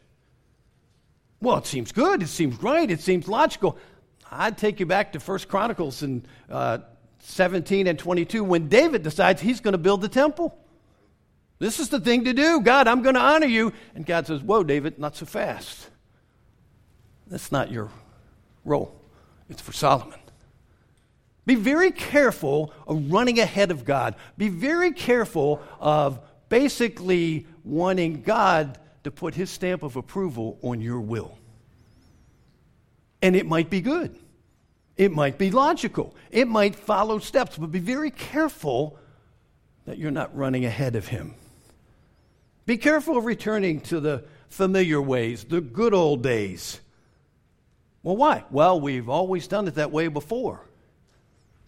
Well, 1.42 1.58
it 1.58 1.66
seems 1.66 1.92
good. 1.92 2.24
It 2.24 2.30
seems 2.30 2.64
right. 2.64 2.90
It 2.90 3.02
seems 3.02 3.28
logical. 3.28 3.78
I'd 4.32 4.58
take 4.58 4.80
you 4.80 4.86
back 4.86 5.12
to 5.12 5.20
First 5.20 5.50
Chronicles 5.50 6.04
in 6.04 6.26
uh, 6.50 6.78
17 7.20 7.86
and 7.86 8.00
22 8.00 8.46
when 8.46 8.70
David 8.70 9.04
decides 9.04 9.42
he's 9.42 9.60
going 9.60 9.74
to 9.74 9.78
build 9.78 10.00
the 10.00 10.08
temple. 10.08 10.58
This 11.60 11.82
is 11.82 11.90
the 11.90 12.00
thing 12.00 12.24
to 12.24 12.32
do. 12.32 12.62
God, 12.62 12.88
I'm 12.88 13.02
going 13.02 13.16
to 13.16 13.22
honor 13.22 13.46
you. 13.46 13.74
And 13.94 14.06
God 14.06 14.26
says, 14.26 14.42
Whoa, 14.42 14.64
David, 14.64 14.98
not 14.98 15.18
so 15.18 15.26
fast. 15.26 15.90
That's 17.28 17.52
not 17.52 17.74
your 17.74 17.90
role, 18.64 18.96
it's 19.50 19.62
for 19.62 19.74
Solomon. 19.74 20.20
Be 21.46 21.56
very 21.56 21.92
careful 21.92 22.72
of 22.88 23.12
running 23.12 23.38
ahead 23.38 23.70
of 23.70 23.84
God. 23.84 24.16
Be 24.38 24.48
very 24.48 24.94
careful 24.94 25.62
of 25.82 26.22
basically 26.50 27.46
wanting 27.64 28.22
God 28.22 28.78
to 29.04 29.12
put 29.12 29.36
his 29.36 29.50
stamp 29.50 29.84
of 29.84 29.96
approval 29.96 30.58
on 30.62 30.82
your 30.82 31.00
will. 31.00 31.38
And 33.22 33.36
it 33.36 33.46
might 33.46 33.70
be 33.70 33.82
good. 33.82 34.16
It 34.96 35.12
might 35.12 35.38
be 35.38 35.52
logical. 35.52 36.16
It 36.32 36.48
might 36.48 36.76
follow 36.76 37.20
steps, 37.20 37.58
but 37.58 37.72
be 37.72 37.80
very 37.80 38.12
careful 38.12 38.98
that 39.86 39.98
you're 39.98 40.12
not 40.12 40.36
running 40.36 40.66
ahead 40.66 40.96
of 40.96 41.08
him. 41.08 41.36
Be 42.66 42.78
careful 42.78 43.18
of 43.18 43.26
returning 43.26 43.80
to 43.82 44.00
the 44.00 44.26
familiar 44.50 45.02
ways, 45.02 45.46
the 45.46 45.62
good 45.62 45.94
old 45.94 46.22
days. 46.22 46.82
Well, 48.04 48.18
why? 48.18 48.44
Well, 48.52 48.80
we've 48.80 49.10
always 49.10 49.48
done 49.48 49.68
it 49.68 49.76
that 49.76 49.92
way 49.92 50.08
before. 50.08 50.62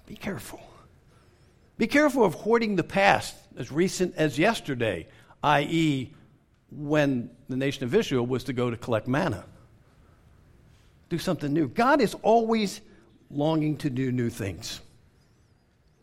Be 0.05 0.15
careful. 0.15 0.62
Be 1.79 1.88
careful 1.88 2.25
of 2.25 2.33
hoarding 2.33 2.75
the 2.75 2.83
past 2.83 3.33
as 3.55 3.71
recent 3.71 4.13
as 4.17 4.38
yesterday, 4.38 5.07
i.e., 5.41 6.13
when 6.71 7.29
the 7.48 7.55
nation 7.55 7.86
of 7.86 7.95
Israel 7.95 8.25
was 8.25 8.43
to 8.43 8.53
go 8.53 8.69
to 8.69 8.75
collect 8.75 9.07
manna. 9.07 9.45
Do 11.07 11.17
something 11.17 11.53
new. 11.53 11.69
God 11.69 12.01
is 12.01 12.15
always 12.21 12.81
longing 13.31 13.77
to 13.77 13.89
do 13.89 14.12
new 14.12 14.29
things. 14.29 14.81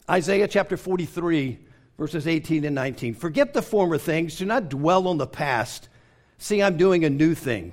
Isaiah 0.08 0.48
chapter 0.48 0.78
43, 0.78 1.58
verses 1.98 2.26
18 2.26 2.64
and 2.64 2.74
19. 2.74 3.12
Forget 3.12 3.52
the 3.52 3.60
former 3.60 3.98
things, 3.98 4.38
do 4.38 4.46
not 4.46 4.70
dwell 4.70 5.06
on 5.06 5.18
the 5.18 5.26
past. 5.26 5.90
See, 6.38 6.62
I'm 6.62 6.78
doing 6.78 7.04
a 7.04 7.10
new 7.10 7.34
thing. 7.34 7.72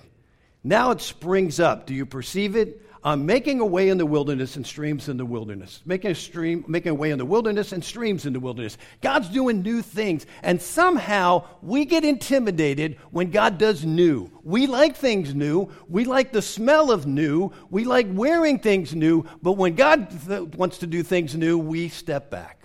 Now 0.62 0.91
it 0.91 1.00
springs 1.00 1.62
up. 1.62 1.86
Do 1.86 1.93
you 1.93 2.05
perceive 2.05 2.57
it? 2.57 2.83
I'm 3.05 3.25
making 3.25 3.60
a 3.60 3.65
way 3.65 3.89
in 3.89 3.98
the 3.98 4.05
wilderness 4.05 4.55
and 4.55 4.65
streams 4.65 5.10
in 5.10 5.17
the 5.17 5.25
wilderness. 5.25 5.81
Making 5.86 6.12
a 6.12 6.15
stream, 6.15 6.63
making 6.69 6.91
a 6.91 6.95
way 6.95 7.12
in 7.12 7.17
the 7.17 7.25
wilderness 7.25 7.74
and 7.74 7.83
streams 7.83 8.25
in 8.25 8.31
the 8.31 8.39
wilderness. 8.39 8.77
God's 9.01 9.27
doing 9.27 9.62
new 9.62 9.81
things. 9.81 10.25
And 10.41 10.62
somehow 10.62 11.45
we 11.62 11.83
get 11.83 12.05
intimidated 12.05 12.98
when 13.12 13.29
God 13.29 13.57
does 13.57 13.83
new. 13.83 14.31
We 14.43 14.67
like 14.67 14.95
things 14.95 15.36
new. 15.36 15.69
We 15.89 16.05
like 16.05 16.31
the 16.31 16.41
smell 16.41 16.91
of 16.91 17.05
new. 17.05 17.51
We 17.69 17.83
like 17.83 18.07
wearing 18.10 18.60
things 18.60 18.95
new. 18.95 19.25
But 19.41 19.53
when 19.53 19.75
God 19.75 20.10
th- 20.25 20.55
wants 20.55 20.77
to 20.77 20.88
do 20.88 21.03
things 21.03 21.36
new, 21.36 21.57
we 21.57 21.89
step 21.89 22.31
back. 22.31 22.60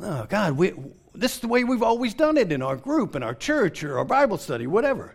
Oh, 0.00 0.24
God, 0.30 0.52
we, 0.54 0.72
this 1.14 1.34
is 1.34 1.40
the 1.40 1.48
way 1.48 1.62
we've 1.64 1.82
always 1.82 2.14
done 2.14 2.38
it 2.38 2.52
in 2.52 2.62
our 2.62 2.76
group, 2.76 3.16
in 3.16 3.22
our 3.22 3.34
church, 3.34 3.84
or 3.84 3.98
our 3.98 4.04
Bible 4.04 4.38
study, 4.38 4.66
whatever. 4.66 5.14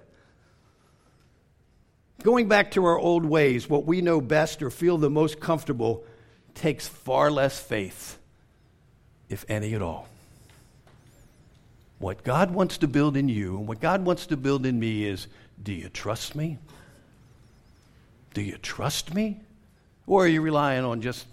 Going 2.24 2.48
back 2.48 2.72
to 2.72 2.86
our 2.86 2.98
old 2.98 3.26
ways, 3.26 3.70
what 3.70 3.86
we 3.86 4.02
know 4.02 4.22
best 4.22 4.62
or 4.62 4.70
feel 4.70 4.98
the 4.98 5.10
most 5.10 5.40
comfortable 5.40 6.04
takes 6.54 6.88
far 6.88 7.32
less 7.32 7.60
faith, 7.60 8.18
if 9.30 9.46
any 9.50 9.74
at 9.74 9.82
all. 9.82 10.08
What 12.00 12.24
God 12.24 12.52
wants 12.52 12.80
to 12.80 12.88
build 12.88 13.16
in 13.16 13.30
you 13.30 13.58
and 13.58 13.68
what 13.68 13.80
God 13.80 14.06
wants 14.06 14.28
to 14.28 14.38
build 14.38 14.66
in 14.66 14.80
me 14.80 15.06
is 15.06 15.28
do 15.62 15.72
you 15.72 15.90
trust 15.90 16.36
me? 16.36 16.58
Do 18.34 18.42
you 18.42 18.58
trust 18.58 19.14
me? 19.14 19.40
Or 20.08 20.26
are 20.26 20.28
you 20.28 20.42
relying 20.42 20.84
on 20.84 21.02
just 21.02 21.26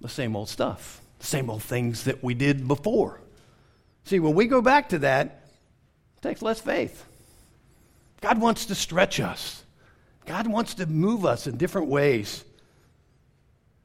the 0.00 0.08
same 0.08 0.36
old 0.36 0.48
stuff, 0.48 1.00
the 1.18 1.26
same 1.26 1.50
old 1.50 1.62
things 1.62 2.04
that 2.04 2.22
we 2.22 2.34
did 2.34 2.68
before? 2.68 3.20
See, 4.04 4.20
when 4.20 4.34
we 4.34 4.46
go 4.46 4.62
back 4.62 4.90
to 4.90 5.00
that, 5.00 5.26
it 6.16 6.22
takes 6.22 6.40
less 6.40 6.60
faith. 6.60 7.04
God 8.20 8.40
wants 8.40 8.66
to 8.66 8.74
stretch 8.74 9.18
us, 9.18 9.64
God 10.26 10.46
wants 10.46 10.74
to 10.74 10.86
move 10.86 11.24
us 11.24 11.46
in 11.46 11.56
different 11.56 11.88
ways. 11.88 12.44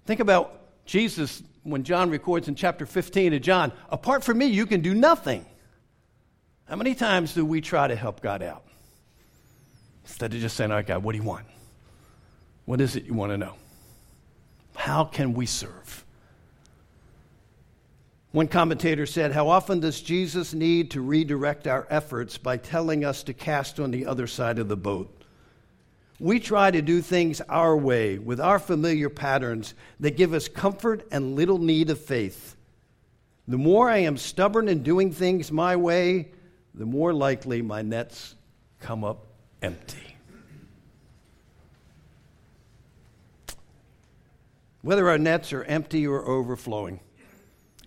Think 0.06 0.20
about 0.20 0.86
Jesus 0.86 1.44
when 1.64 1.84
John 1.84 2.10
records 2.10 2.48
in 2.48 2.56
chapter 2.56 2.86
15 2.86 3.34
of 3.34 3.42
John, 3.42 3.72
apart 3.90 4.24
from 4.24 4.40
me, 4.40 4.48
you 4.48 4.66
can 4.66 4.82
do 4.82 4.94
nothing. 4.94 5.46
How 6.68 6.76
many 6.76 6.96
times 6.96 7.34
do 7.34 7.46
we 7.46 7.62
try 7.62 7.88
to 7.88 7.96
help 7.96 8.22
God 8.22 8.42
out? 8.42 8.64
Instead 10.04 10.34
of 10.34 10.40
just 10.40 10.56
saying, 10.56 10.72
All 10.72 10.78
right, 10.78 10.88
God, 10.88 11.04
what 11.04 11.12
do 11.12 11.20
you 11.20 11.24
want? 11.24 11.46
What 12.66 12.82
is 12.82 12.96
it 12.96 13.06
you 13.06 13.14
want 13.14 13.32
to 13.32 13.38
know? 13.38 13.54
How 14.76 15.04
can 15.04 15.34
we 15.34 15.46
serve? 15.46 16.06
One 18.32 18.48
commentator 18.48 19.06
said, 19.06 19.34
How 19.34 19.50
often 19.50 19.82
does 19.82 20.02
Jesus 20.02 20.54
need 20.54 20.92
to 20.92 21.02
redirect 21.02 21.68
our 21.68 21.86
efforts 21.90 22.38
by 22.38 22.58
telling 22.58 23.04
us 23.04 23.24
to 23.24 23.34
cast 23.34 23.80
on 23.80 23.92
the 23.92 24.06
other 24.06 24.26
side 24.26 24.58
of 24.58 24.70
the 24.70 24.78
boat? 24.78 25.21
We 26.22 26.40
try 26.40 26.70
to 26.70 26.84
do 26.84 27.02
things 27.02 27.42
our 27.50 27.76
way 27.76 28.20
with 28.20 28.40
our 28.40 28.60
familiar 28.60 29.10
patterns 29.10 29.74
that 30.00 30.18
give 30.18 30.36
us 30.36 30.48
comfort 30.48 31.08
and 31.12 31.36
little 31.36 31.58
need 31.58 31.90
of 31.90 32.00
faith. 32.00 32.56
The 33.48 33.58
more 33.58 33.90
I 33.90 33.98
am 33.98 34.18
stubborn 34.18 34.70
in 34.70 34.84
doing 34.84 35.12
things 35.12 35.52
my 35.52 35.76
way, 35.76 36.30
the 36.76 36.86
more 36.86 37.12
likely 37.12 37.64
my 37.64 37.82
nets 37.82 38.36
come 38.80 39.04
up 39.04 39.26
empty. 39.64 40.16
Whether 44.84 45.10
our 45.10 45.18
nets 45.18 45.52
are 45.54 45.64
empty 45.64 46.06
or 46.06 46.24
overflowing, 46.28 47.00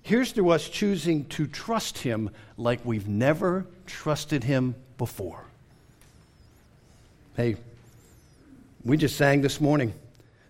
here's 0.02 0.32
to 0.32 0.50
us 0.50 0.68
choosing 0.68 1.26
to 1.26 1.46
trust 1.46 1.98
Him 1.98 2.30
like 2.56 2.84
we've 2.84 3.06
never 3.06 3.68
trusted 3.86 4.42
Him 4.42 4.74
before. 4.98 5.44
Hey, 7.36 7.58
we 8.84 8.96
just 8.96 9.16
sang 9.16 9.40
this 9.40 9.60
morning 9.60 9.94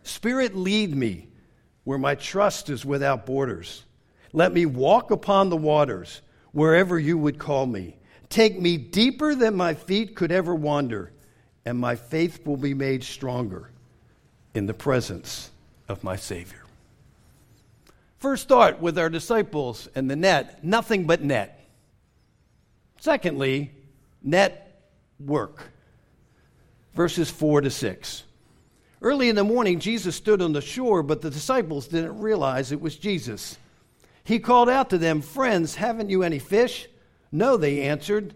Spirit, 0.03 0.55
lead 0.55 0.95
me 0.95 1.29
where 1.85 1.99
my 1.99 2.15
trust 2.15 2.69
is 2.69 2.85
without 2.85 3.27
borders. 3.27 3.85
Let 4.33 4.53
me 4.53 4.67
walk 4.67 5.11
upon 5.11 5.49
the 5.49 5.57
waters 5.57 6.21
wherever 6.53 6.99
you 6.99 7.17
would 7.17 7.39
call 7.39 7.67
me. 7.67 7.97
Take 8.29 8.61
me 8.61 8.77
deeper 8.77 9.35
than 9.35 9.55
my 9.55 9.75
feet 9.75 10.15
could 10.15 10.33
ever 10.33 10.55
wander, 10.55 11.13
and 11.65 11.79
my 11.79 11.97
faith 11.97 12.45
will 12.45 12.57
be 12.57 12.75
made 12.75 13.05
stronger 13.05 13.71
in 14.55 14.67
the 14.67 14.75
presence 14.75 15.51
of 15.89 16.05
my 16.05 16.17
Savior. 16.17 16.65
First 18.19 18.49
thought 18.49 18.81
with 18.81 18.99
our 18.99 19.11
disciples 19.11 19.89
and 19.95 20.11
the 20.11 20.17
net 20.17 20.65
nothing 20.65 21.07
but 21.07 21.23
net. 21.23 21.67
Secondly, 22.99 23.71
net 24.23 24.83
work 25.21 25.71
verses 26.95 27.31
4 27.31 27.63
to 27.63 27.71
6. 27.71 28.25
Early 29.03 29.29
in 29.29 29.37
the 29.37 29.45
morning, 29.45 29.81
Jesus 29.81 30.17
stood 30.17 30.41
on 30.41 30.53
the 30.53 30.61
shore, 30.61 31.03
but 31.03 31.21
the 31.21 31.31
disciples 31.31 31.89
didn't 31.89 32.19
realize 32.19 32.73
it 32.73 32.81
was 32.81 32.97
Jesus. 32.97 33.59
He 34.25 34.39
called 34.39 34.71
out 34.71 34.91
to 34.91 34.99
them, 34.99 35.21
Friends, 35.21 35.75
haven't 35.75 36.09
you 36.09 36.23
any 36.23 36.39
fish? 36.39 36.89
No, 37.31 37.57
they 37.57 37.83
answered. 37.83 38.35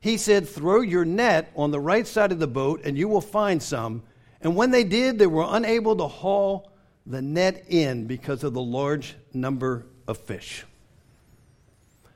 He 0.00 0.16
said, 0.16 0.48
Throw 0.48 0.82
your 0.82 1.04
net 1.04 1.50
on 1.56 1.70
the 1.70 1.80
right 1.80 2.06
side 2.06 2.30
of 2.30 2.38
the 2.38 2.46
boat, 2.46 2.82
and 2.84 2.96
you 2.96 3.08
will 3.08 3.20
find 3.20 3.60
some. 3.62 4.02
And 4.40 4.54
when 4.54 4.70
they 4.70 4.84
did, 4.84 5.18
they 5.18 5.26
were 5.26 5.46
unable 5.48 5.96
to 5.96 6.06
haul 6.06 6.70
the 7.06 7.22
net 7.22 7.64
in 7.68 8.06
because 8.06 8.44
of 8.44 8.54
the 8.54 8.62
large 8.62 9.16
number 9.32 9.86
of 10.06 10.18
fish. 10.18 10.64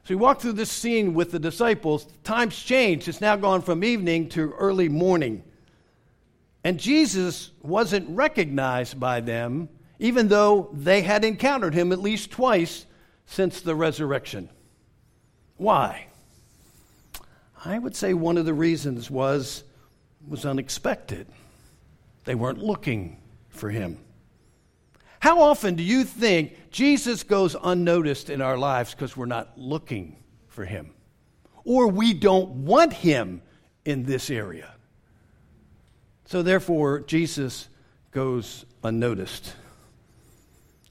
So 0.04 0.14
we 0.14 0.16
walk 0.16 0.40
through 0.40 0.52
this 0.52 0.70
scene 0.70 1.14
with 1.14 1.32
the 1.32 1.38
disciples. 1.38 2.06
Times 2.24 2.58
changed. 2.58 3.08
It's 3.08 3.20
now 3.20 3.36
gone 3.36 3.60
from 3.60 3.82
evening 3.82 4.28
to 4.30 4.52
early 4.52 4.88
morning. 4.88 5.42
And 6.64 6.78
Jesus 6.78 7.50
wasn't 7.62 8.08
recognized 8.10 8.98
by 8.98 9.20
them, 9.20 9.68
even 9.98 10.28
though 10.28 10.70
they 10.72 11.02
had 11.02 11.24
encountered 11.24 11.74
him 11.74 11.92
at 11.92 12.00
least 12.00 12.30
twice 12.30 12.86
since 13.26 13.60
the 13.60 13.74
resurrection. 13.74 14.48
Why? 15.56 16.06
I 17.64 17.78
would 17.78 17.96
say 17.96 18.14
one 18.14 18.38
of 18.38 18.46
the 18.46 18.54
reasons 18.54 19.10
was 19.10 19.64
was 20.26 20.44
unexpected. 20.44 21.26
They 22.24 22.34
weren't 22.34 22.58
looking 22.58 23.18
for 23.48 23.70
him. 23.70 23.98
How 25.20 25.40
often 25.40 25.74
do 25.74 25.82
you 25.82 26.04
think 26.04 26.70
Jesus 26.70 27.22
goes 27.22 27.56
unnoticed 27.60 28.30
in 28.30 28.40
our 28.40 28.56
lives 28.56 28.92
because 28.94 29.16
we're 29.16 29.26
not 29.26 29.58
looking 29.58 30.16
for 30.46 30.64
him? 30.64 30.90
Or 31.64 31.88
we 31.88 32.14
don't 32.14 32.50
want 32.64 32.92
him 32.92 33.42
in 33.84 34.04
this 34.04 34.30
area? 34.30 34.74
So, 36.28 36.42
therefore, 36.42 37.00
Jesus 37.00 37.70
goes 38.10 38.66
unnoticed. 38.84 39.54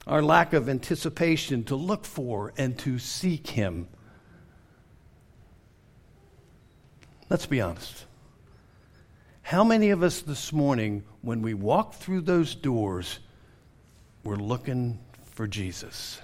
Our 0.04 0.20
lack 0.20 0.52
of 0.52 0.68
anticipation 0.68 1.62
to 1.64 1.76
look 1.76 2.04
for 2.04 2.52
and 2.58 2.76
to 2.80 2.98
seek 2.98 3.46
Him. 3.46 3.86
Let's 7.30 7.46
be 7.46 7.60
honest. 7.60 8.04
How 9.42 9.62
many 9.62 9.90
of 9.90 10.02
us 10.02 10.22
this 10.22 10.52
morning, 10.52 11.04
when 11.22 11.40
we 11.40 11.54
walk 11.54 11.94
through 11.94 12.22
those 12.22 12.56
doors, 12.56 13.20
we're 14.24 14.34
looking 14.34 14.98
for 15.34 15.46
Jesus? 15.46 16.20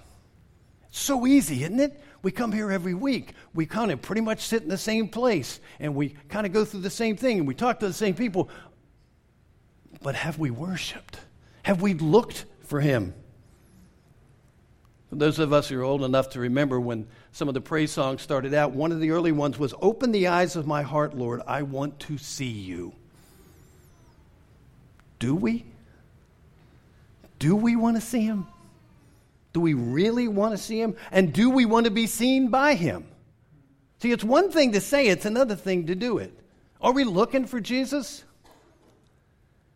It's 0.89 0.99
so 0.99 1.25
easy, 1.25 1.63
isn't 1.63 1.79
it? 1.79 2.03
We 2.23 2.33
come 2.33 2.51
here 2.51 2.73
every 2.73 2.95
week. 2.95 3.35
We 3.55 3.65
kind 3.65 3.93
of 3.93 4.03
pretty 4.03 4.23
much 4.23 4.41
sit 4.41 4.65
in 4.65 4.69
the 4.69 4.77
same 4.77 5.07
place 5.07 5.61
and 5.79 5.95
we 5.95 6.17
kind 6.29 6.47
of 6.47 6.53
go 6.53 6.65
through 6.65 6.81
the 6.81 6.91
same 6.91 7.17
thing 7.17 7.39
and 7.39 7.47
we 7.47 7.55
talk 7.55 7.79
to 7.79 7.87
the 7.87 7.93
same 7.93 8.17
people. 8.17 8.51
But 10.05 10.17
have 10.17 10.39
we 10.39 10.51
worshiped? 10.51 11.19
Have 11.63 11.81
we 11.81 11.95
looked 11.95 12.45
for 12.67 12.83
him? 12.83 13.15
For 15.09 15.17
those 15.17 15.39
of 15.39 15.51
us 15.55 15.71
who 15.71 15.81
are 15.81 15.83
old 15.83 16.05
enough 16.05 16.29
to 16.31 16.41
remember 16.41 16.79
when 16.79 17.09
some 17.33 17.49
of 17.49 17.55
the 17.55 17.63
praise 17.63 17.91
songs 17.91 18.21
started 18.21 18.53
out, 18.53 18.73
one 18.73 18.93
of 18.93 19.01
the 19.01 19.13
early 19.13 19.33
ones 19.33 19.59
was 19.59 19.73
Open 19.81 20.13
the 20.13 20.27
eyes 20.27 20.57
of 20.57 20.67
my 20.67 20.83
heart, 20.83 21.17
Lord. 21.17 21.41
I 21.47 21.63
want 21.63 22.01
to 22.01 22.19
see 22.19 22.51
you. 22.51 22.93
Do 25.21 25.35
we? 25.35 25.65
Do 27.39 27.57
we 27.57 27.75
want 27.75 27.97
to 27.97 28.03
see 28.03 28.27
him? 28.27 28.47
Do 29.55 29.61
we 29.63 29.73
really 29.73 30.29
want 30.29 30.53
to 30.53 30.59
see 30.59 30.79
him? 30.79 30.97
And 31.13 31.33
do 31.33 31.49
we 31.49 31.65
want 31.65 31.87
to 31.87 31.91
be 31.91 32.07
seen 32.07 32.49
by 32.49 32.75
him? 32.75 33.07
See, 34.01 34.13
it's 34.13 34.23
one 34.23 34.51
thing 34.51 34.73
to 34.73 34.83
say, 34.83 35.07
it's 35.07 35.25
another 35.25 35.57
thing 35.57 35.87
to 35.87 35.95
do 35.95 36.19
it. 36.19 36.39
Are 36.79 36.93
we 36.93 37.05
looking 37.05 37.47
for 37.47 37.59
Jesus? 37.59 38.23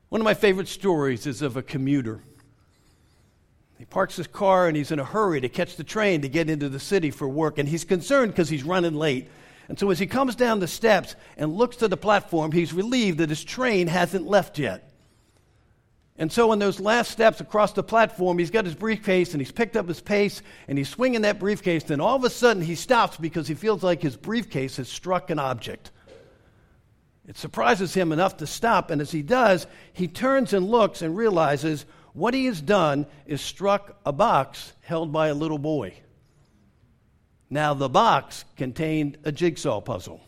One 0.09 0.21
of 0.21 0.25
my 0.25 0.35
favorite 0.35 0.69
stories 0.69 1.27
is 1.27 1.43
of 1.43 1.57
a 1.57 1.63
commuter. 1.63 2.21
He 3.79 3.85
parks 3.85 4.17
his 4.17 4.27
car 4.27 4.67
and 4.67 4.77
he's 4.77 4.91
in 4.91 4.99
a 4.99 5.05
hurry 5.05 5.41
to 5.41 5.49
catch 5.49 5.77
the 5.77 5.85
train 5.85 6.23
to 6.23 6.29
get 6.29 6.49
into 6.49 6.69
the 6.69 6.81
city 6.81 7.11
for 7.11 7.29
work, 7.29 7.59
and 7.59 7.69
he's 7.69 7.85
concerned 7.85 8.33
because 8.33 8.49
he's 8.49 8.65
running 8.65 8.95
late. 8.95 9.29
And 9.69 9.79
so, 9.79 9.91
as 9.91 9.99
he 9.99 10.07
comes 10.07 10.35
down 10.35 10.61
the 10.61 10.67
steps 10.67 11.15
and 11.37 11.55
looks 11.55 11.77
to 11.77 11.89
the 11.89 11.97
platform, 11.97 12.53
he's 12.53 12.73
relieved 12.73 13.19
that 13.19 13.29
his 13.29 13.45
train 13.45 13.87
hasn't 13.87 14.27
left 14.27 14.59
yet. 14.59 14.91
And 16.17 16.33
so, 16.33 16.53
in 16.53 16.59
those 16.59 16.81
last 16.81 17.11
steps 17.11 17.41
across 17.41 17.73
the 17.73 17.83
platform, 17.83 18.39
he's 18.39 18.51
got 18.51 18.65
his 18.65 18.75
briefcase 18.75 19.33
and 19.33 19.43
he's 19.43 19.53
picked 19.53 19.77
up 19.77 19.87
his 19.87 20.01
pace 20.01 20.43
and 20.67 20.79
he's 20.79 20.89
swinging 20.89 21.21
that 21.21 21.39
briefcase. 21.39 21.85
Then, 21.85 22.01
all 22.01 22.17
of 22.17 22.25
a 22.25 22.31
sudden, 22.31 22.63
he 22.63 22.75
stops 22.75 23.19
because 23.19 23.47
he 23.47 23.55
feels 23.55 23.83
like 23.83 24.01
his 24.01 24.17
briefcase 24.17 24.79
has 24.79 24.89
struck 24.89 25.29
an 25.29 25.39
object. 25.39 25.91
It 27.29 27.37
surprises 27.37 27.93
him 27.93 28.11
enough 28.11 28.39
to 28.39 28.47
stop, 28.47 28.91
and 28.91 29.03
as 29.03 29.11
he 29.11 29.21
does, 29.21 29.67
he 29.93 30.09
turns 30.09 30.55
and 30.55 30.67
looks 30.67 31.03
and 31.03 31.15
realizes 31.15 31.85
what 32.15 32.33
he 32.33 32.47
has 32.47 32.63
done 32.63 33.07
is 33.27 33.43
struck 33.43 33.99
a 34.07 34.13
box 34.13 34.73
held 34.81 35.13
by 35.13 35.29
a 35.29 35.35
little 35.35 35.59
boy. 35.59 35.93
Now, 37.51 37.75
the 37.75 37.91
box 37.91 38.47
contained 38.57 39.19
a 39.25 39.31
jigsaw 39.31 39.83
puzzle. 39.83 40.23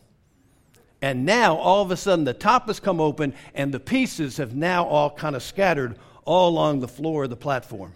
And 1.01 1.25
now, 1.25 1.57
all 1.57 1.83
of 1.83 1.91
a 1.91 1.97
sudden, 1.97 2.27
the 2.27 2.35
top 2.35 2.67
has 2.67 2.81
come 2.81 3.01
open, 3.01 3.33
and 3.55 3.73
the 3.73 3.81
pieces 3.81 4.37
have 4.37 4.55
now 4.55 4.85
all 4.85 5.11
kind 5.11 5.35
of 5.35 5.43
scattered 5.43 5.99
all 6.27 6.51
along 6.51 6.81
the 6.81 6.89
floor 6.89 7.25
of 7.25 7.31
the 7.31 7.37
platform. 7.37 7.95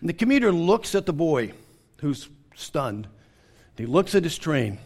And 0.00 0.08
the 0.08 0.14
commuter 0.14 0.52
looks 0.52 0.94
at 0.94 1.04
the 1.04 1.12
boy, 1.12 1.52
who's 2.00 2.28
stunned. 2.54 3.08
He 3.76 3.86
looks 3.86 4.14
at 4.14 4.22
his 4.22 4.38
train. 4.38 4.78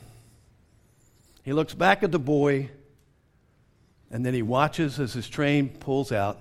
He 1.42 1.53
looks 1.53 1.74
back 1.74 2.03
at 2.03 2.12
the 2.12 2.18
boy, 2.18 2.70
and 4.11 4.24
then 4.24 4.35
he 4.35 4.42
watches 4.42 5.00
as 5.00 5.12
his 5.12 5.29
train 5.29 5.68
pulls 5.68 6.12
out, 6.12 6.38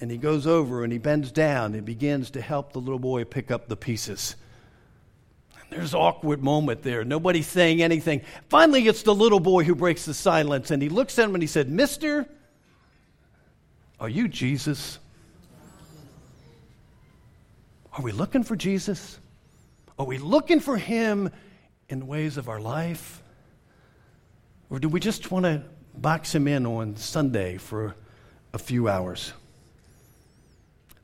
and 0.00 0.10
he 0.10 0.18
goes 0.18 0.46
over 0.46 0.84
and 0.84 0.92
he 0.92 0.98
bends 0.98 1.32
down 1.32 1.74
and 1.74 1.84
begins 1.84 2.30
to 2.32 2.40
help 2.40 2.72
the 2.72 2.80
little 2.80 2.98
boy 2.98 3.24
pick 3.24 3.50
up 3.50 3.68
the 3.68 3.76
pieces. 3.76 4.36
There's 5.70 5.94
an 5.94 6.00
awkward 6.00 6.44
moment 6.44 6.82
there. 6.82 7.02
Nobody's 7.02 7.46
saying 7.46 7.82
anything. 7.82 8.20
Finally, 8.48 8.86
it's 8.86 9.02
the 9.02 9.14
little 9.14 9.40
boy 9.40 9.64
who 9.64 9.74
breaks 9.74 10.04
the 10.04 10.14
silence, 10.14 10.70
and 10.70 10.82
he 10.82 10.88
looks 10.88 11.18
at 11.18 11.24
him 11.24 11.34
and 11.34 11.42
he 11.42 11.48
said, 11.48 11.68
Mister, 11.68 12.26
are 13.98 14.08
you 14.08 14.28
Jesus? 14.28 14.98
Are 17.94 18.02
we 18.02 18.12
looking 18.12 18.42
for 18.42 18.54
Jesus? 18.54 19.18
Are 19.98 20.04
we 20.04 20.18
looking 20.18 20.60
for 20.60 20.76
him 20.76 21.30
in 21.88 22.06
ways 22.06 22.36
of 22.36 22.50
our 22.50 22.60
life? 22.60 23.22
Or 24.70 24.78
do 24.78 24.88
we 24.88 25.00
just 25.00 25.30
want 25.30 25.44
to 25.44 25.62
box 25.94 26.34
him 26.34 26.48
in 26.48 26.66
on 26.66 26.96
Sunday 26.96 27.56
for 27.56 27.94
a 28.52 28.58
few 28.58 28.88
hours? 28.88 29.32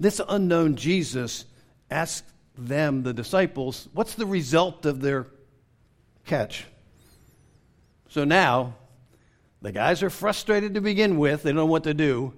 This 0.00 0.20
unknown 0.28 0.76
Jesus 0.76 1.44
asked 1.90 2.24
them, 2.58 3.02
the 3.02 3.12
disciples, 3.12 3.88
what's 3.92 4.14
the 4.14 4.26
result 4.26 4.84
of 4.84 5.00
their 5.00 5.26
catch? 6.26 6.64
So 8.08 8.24
now, 8.24 8.74
the 9.62 9.72
guys 9.72 10.02
are 10.02 10.10
frustrated 10.10 10.74
to 10.74 10.80
begin 10.80 11.18
with. 11.18 11.44
They 11.44 11.50
don't 11.50 11.56
know 11.56 11.66
what 11.66 11.84
to 11.84 11.94
do. 11.94 12.34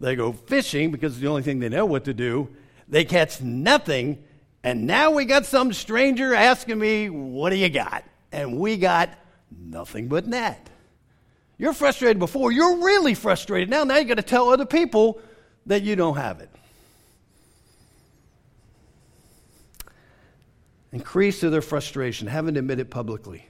They 0.00 0.16
go 0.16 0.32
fishing 0.32 0.90
because 0.90 1.12
it's 1.12 1.20
the 1.20 1.28
only 1.28 1.42
thing 1.42 1.60
they 1.60 1.68
know 1.68 1.86
what 1.86 2.04
to 2.04 2.14
do. 2.14 2.48
They 2.88 3.04
catch 3.04 3.40
nothing. 3.40 4.22
And 4.64 4.86
now 4.86 5.12
we 5.12 5.24
got 5.24 5.46
some 5.46 5.72
stranger 5.72 6.34
asking 6.34 6.78
me, 6.78 7.10
What 7.10 7.50
do 7.50 7.56
you 7.56 7.68
got? 7.68 8.04
And 8.32 8.58
we 8.58 8.76
got 8.76 9.10
nothing 9.50 10.08
but 10.08 10.26
net. 10.26 10.70
You're 11.58 11.72
frustrated 11.72 12.18
before. 12.18 12.52
You're 12.52 12.84
really 12.84 13.14
frustrated 13.14 13.68
now. 13.68 13.84
Now 13.84 13.96
you 13.96 14.04
got 14.04 14.14
to 14.14 14.22
tell 14.22 14.48
other 14.50 14.66
people 14.66 15.20
that 15.66 15.82
you 15.82 15.96
don't 15.96 16.16
have 16.16 16.40
it. 16.40 16.50
Increase 20.92 21.40
to 21.40 21.50
their 21.50 21.60
frustration. 21.60 22.28
Haven't 22.28 22.56
admitted 22.56 22.90
publicly. 22.90 23.46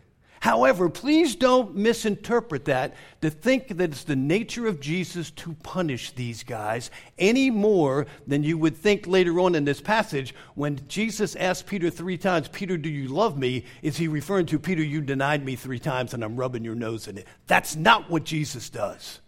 However, 0.49 0.89
please 0.89 1.37
don't 1.37 1.77
misinterpret 1.77 2.65
that 2.65 2.95
to 3.21 3.29
think 3.29 3.69
that 3.69 3.91
it's 3.91 4.05
the 4.05 4.17
nature 4.17 4.67
of 4.67 4.81
Jesus 4.81 5.31
to 5.33 5.53
punish 5.63 6.13
these 6.13 6.43
guys 6.43 6.91
any 7.19 7.51
more 7.51 8.07
than 8.27 8.43
you 8.43 8.57
would 8.57 8.75
think 8.75 9.07
later 9.07 9.41
on 9.41 9.55
in 9.55 9.67
this 9.67 9.83
passage 9.83 10.35
when 10.55 10.81
Jesus 10.89 11.37
asked 11.37 11.67
Peter 11.67 11.91
three 11.91 12.17
times, 12.17 12.49
Peter, 12.49 12.79
do 12.79 12.89
you 12.89 13.09
love 13.09 13.37
me? 13.37 13.67
Is 13.83 13.99
he 13.99 14.09
referring 14.09 14.47
to, 14.47 14.59
Peter, 14.59 14.83
you 14.83 15.03
denied 15.03 15.45
me 15.45 15.55
three 15.55 15.79
times 15.79 16.15
and 16.15 16.25
I'm 16.25 16.37
rubbing 16.37 16.65
your 16.65 16.75
nose 16.75 17.09
in 17.09 17.19
it? 17.19 17.27
That's 17.47 17.77
not 17.77 18.09
what 18.09 18.25
Jesus 18.25 18.71
does. 18.71 19.21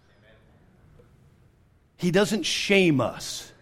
He 1.98 2.11
doesn't 2.11 2.44
shame 2.44 2.98
us. 2.98 3.52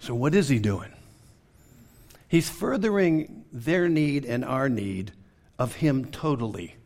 So, 0.00 0.16
what 0.16 0.34
is 0.34 0.48
he 0.48 0.58
doing? 0.58 0.90
He's 2.26 2.50
furthering 2.50 3.44
their 3.52 3.88
need 3.88 4.24
and 4.24 4.44
our 4.44 4.68
need 4.68 5.12
of 5.58 5.76
Him 5.76 6.06
totally, 6.06 6.76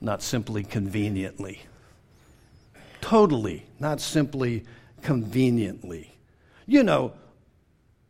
not 0.00 0.22
simply 0.22 0.62
conveniently. 0.62 1.62
Totally, 3.00 3.66
not 3.78 4.00
simply 4.00 4.64
conveniently. 5.02 6.14
You 6.66 6.82
know, 6.82 7.12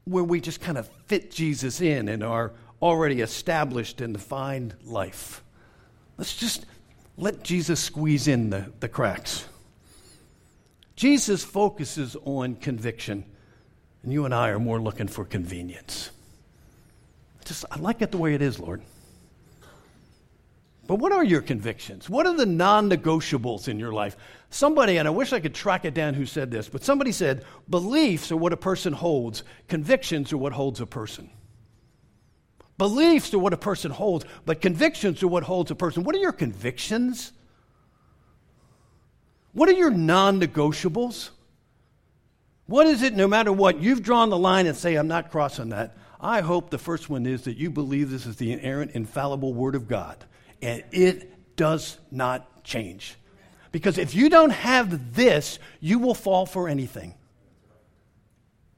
where 0.05 0.25
we 0.25 0.41
just 0.41 0.61
kind 0.61 0.79
of 0.79 0.89
fit 1.07 1.31
Jesus 1.31 1.81
in 1.81 2.09
and 2.09 2.23
are 2.23 2.53
already 2.83 3.21
established 3.21 4.01
and 4.01 4.13
defined 4.15 4.75
life. 4.85 5.43
Let's 6.19 6.37
just 6.37 6.67
let 7.17 7.43
Jesus 7.43 7.81
squeeze 7.81 8.29
in 8.29 8.51
the, 8.51 8.71
the 8.81 8.89
cracks. 8.89 9.47
Jesus 10.97 11.43
focuses 11.43 12.17
on 12.25 12.57
conviction, 12.57 13.25
and 14.03 14.13
you 14.13 14.25
and 14.25 14.35
I 14.35 14.51
are 14.51 14.61
more 14.61 14.81
looking 14.81 15.09
for 15.09 15.25
convenience. 15.25 16.11
Just, 17.45 17.65
I 17.71 17.79
like 17.79 18.01
it 18.01 18.11
the 18.11 18.19
way 18.19 18.35
it 18.35 18.43
is, 18.43 18.59
Lord. 18.61 18.83
But 20.87 20.97
what 20.97 21.13
are 21.13 21.25
your 21.25 21.41
convictions? 21.41 22.11
What 22.11 22.27
are 22.27 22.37
the 22.37 22.47
non 22.47 22.91
negotiables 22.91 23.69
in 23.69 23.79
your 23.79 23.93
life? 23.93 24.17
Somebody, 24.51 24.99
and 24.99 25.09
I 25.09 25.11
wish 25.11 25.33
I 25.33 25.41
could 25.41 25.55
track 25.55 25.85
it 25.85 25.95
down 25.95 26.15
who 26.15 26.27
said 26.27 26.51
this, 26.51 26.69
but 26.69 26.85
somebody 26.85 27.11
said 27.11 27.45
beliefs 27.69 28.31
are 28.31 28.37
what 28.37 28.53
a 28.53 28.57
person 28.57 28.93
holds, 28.93 29.45
convictions 29.67 30.33
are 30.33 30.39
what 30.39 30.53
holds 30.53 30.81
a 30.81 30.87
person. 30.87 31.31
Beliefs 32.77 33.33
are 33.33 33.39
what 33.39 33.53
a 33.53 33.59
person 33.59 33.93
holds, 33.93 34.27
but 34.45 34.61
convictions 34.61 35.23
are 35.23 35.29
what 35.29 35.45
holds 35.45 35.71
a 35.71 35.75
person. 35.75 36.05
What 36.05 36.15
are 36.15 36.21
your 36.21 36.33
convictions? 36.33 37.33
What 39.53 39.69
are 39.69 39.73
your 39.73 39.91
non 39.91 40.41
negotiables? 40.41 41.31
What 42.67 42.87
is 42.87 43.03
it, 43.03 43.15
no 43.15 43.29
matter 43.29 43.53
what, 43.53 43.81
you've 43.81 44.03
drawn 44.03 44.31
the 44.31 44.39
line 44.39 44.67
and 44.67 44.77
say, 44.77 44.97
I'm 44.97 45.09
not 45.09 45.31
crossing 45.31 45.69
that. 45.71 45.97
I 46.21 46.41
hope 46.41 46.71
the 46.71 46.79
first 46.79 47.11
one 47.11 47.27
is 47.27 47.43
that 47.43 47.57
you 47.57 47.71
believe 47.71 48.11
this 48.11 48.27
is 48.27 48.37
the 48.37 48.53
inerrant, 48.53 48.93
infallible 48.93 49.55
Word 49.55 49.75
of 49.75 49.87
God 49.87 50.25
and 50.65 50.83
it 50.93 51.57
does 51.57 51.99
not 52.11 52.65
change. 52.65 53.17
Because 53.71 53.99
if 53.99 54.15
you 54.15 54.29
don't 54.29 54.51
have 54.51 55.15
this, 55.15 55.59
you 55.81 55.99
will 55.99 56.15
fall 56.15 56.47
for 56.47 56.69
anything. 56.69 57.15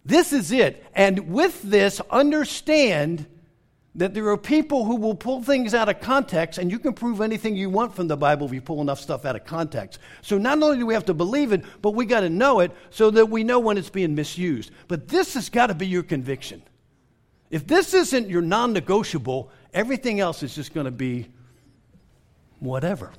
This 0.04 0.32
is 0.32 0.52
it. 0.52 0.84
And 0.94 1.30
with 1.30 1.62
this, 1.62 2.00
understand 2.10 3.26
that 3.96 4.14
there 4.14 4.28
are 4.28 4.36
people 4.36 4.84
who 4.84 4.96
will 4.96 5.14
pull 5.14 5.42
things 5.42 5.74
out 5.74 5.88
of 5.88 6.00
context, 6.00 6.58
and 6.58 6.70
you 6.70 6.78
can 6.78 6.92
prove 6.92 7.20
anything 7.20 7.56
you 7.56 7.70
want 7.70 7.94
from 7.94 8.08
the 8.08 8.16
Bible 8.16 8.46
if 8.46 8.52
you 8.52 8.60
pull 8.60 8.80
enough 8.82 9.00
stuff 9.00 9.24
out 9.24 9.36
of 9.36 9.44
context. 9.44 9.98
So 10.22 10.38
not 10.38 10.62
only 10.62 10.78
do 10.78 10.86
we 10.86 10.94
have 10.94 11.06
to 11.06 11.14
believe 11.14 11.52
it, 11.52 11.64
but 11.82 11.92
we 11.92 12.04
got 12.04 12.20
to 12.20 12.30
know 12.30 12.60
it 12.60 12.72
so 12.90 13.10
that 13.10 13.30
we 13.30 13.42
know 13.42 13.58
when 13.58 13.78
it's 13.78 13.88
being 13.88 14.14
misused. 14.14 14.70
But 14.86 15.08
this 15.08 15.34
has 15.34 15.48
got 15.48 15.68
to 15.68 15.74
be 15.74 15.86
your 15.86 16.02
conviction. 16.02 16.62
If 17.50 17.66
this 17.66 17.94
isn't 17.94 18.28
your 18.28 18.42
non 18.42 18.72
negotiable, 18.72 19.50
everything 19.72 20.20
else 20.20 20.42
is 20.42 20.54
just 20.54 20.74
going 20.74 20.86
to 20.86 20.90
be 20.90 21.28
whatever. 22.60 23.12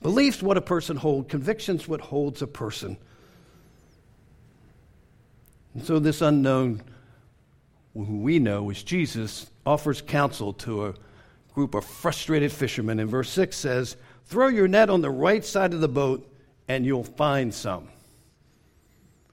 Beliefs, 0.00 0.42
what 0.42 0.56
a 0.56 0.62
person 0.62 0.96
holds, 0.96 1.30
convictions, 1.30 1.88
what 1.88 2.00
holds 2.00 2.40
a 2.42 2.46
person. 2.46 2.96
And 5.74 5.84
so, 5.84 5.98
this 5.98 6.22
unknown, 6.22 6.82
who 7.94 8.18
we 8.18 8.38
know 8.38 8.70
is 8.70 8.82
Jesus, 8.82 9.50
offers 9.66 10.00
counsel 10.00 10.52
to 10.54 10.86
a 10.86 10.94
group 11.54 11.74
of 11.74 11.84
frustrated 11.84 12.52
fishermen. 12.52 13.00
And 13.00 13.10
verse 13.10 13.30
6 13.30 13.56
says, 13.56 13.96
Throw 14.26 14.48
your 14.48 14.68
net 14.68 14.90
on 14.90 15.00
the 15.00 15.10
right 15.10 15.44
side 15.44 15.74
of 15.74 15.80
the 15.80 15.88
boat, 15.88 16.30
and 16.68 16.86
you'll 16.86 17.04
find 17.04 17.52
some. 17.52 17.88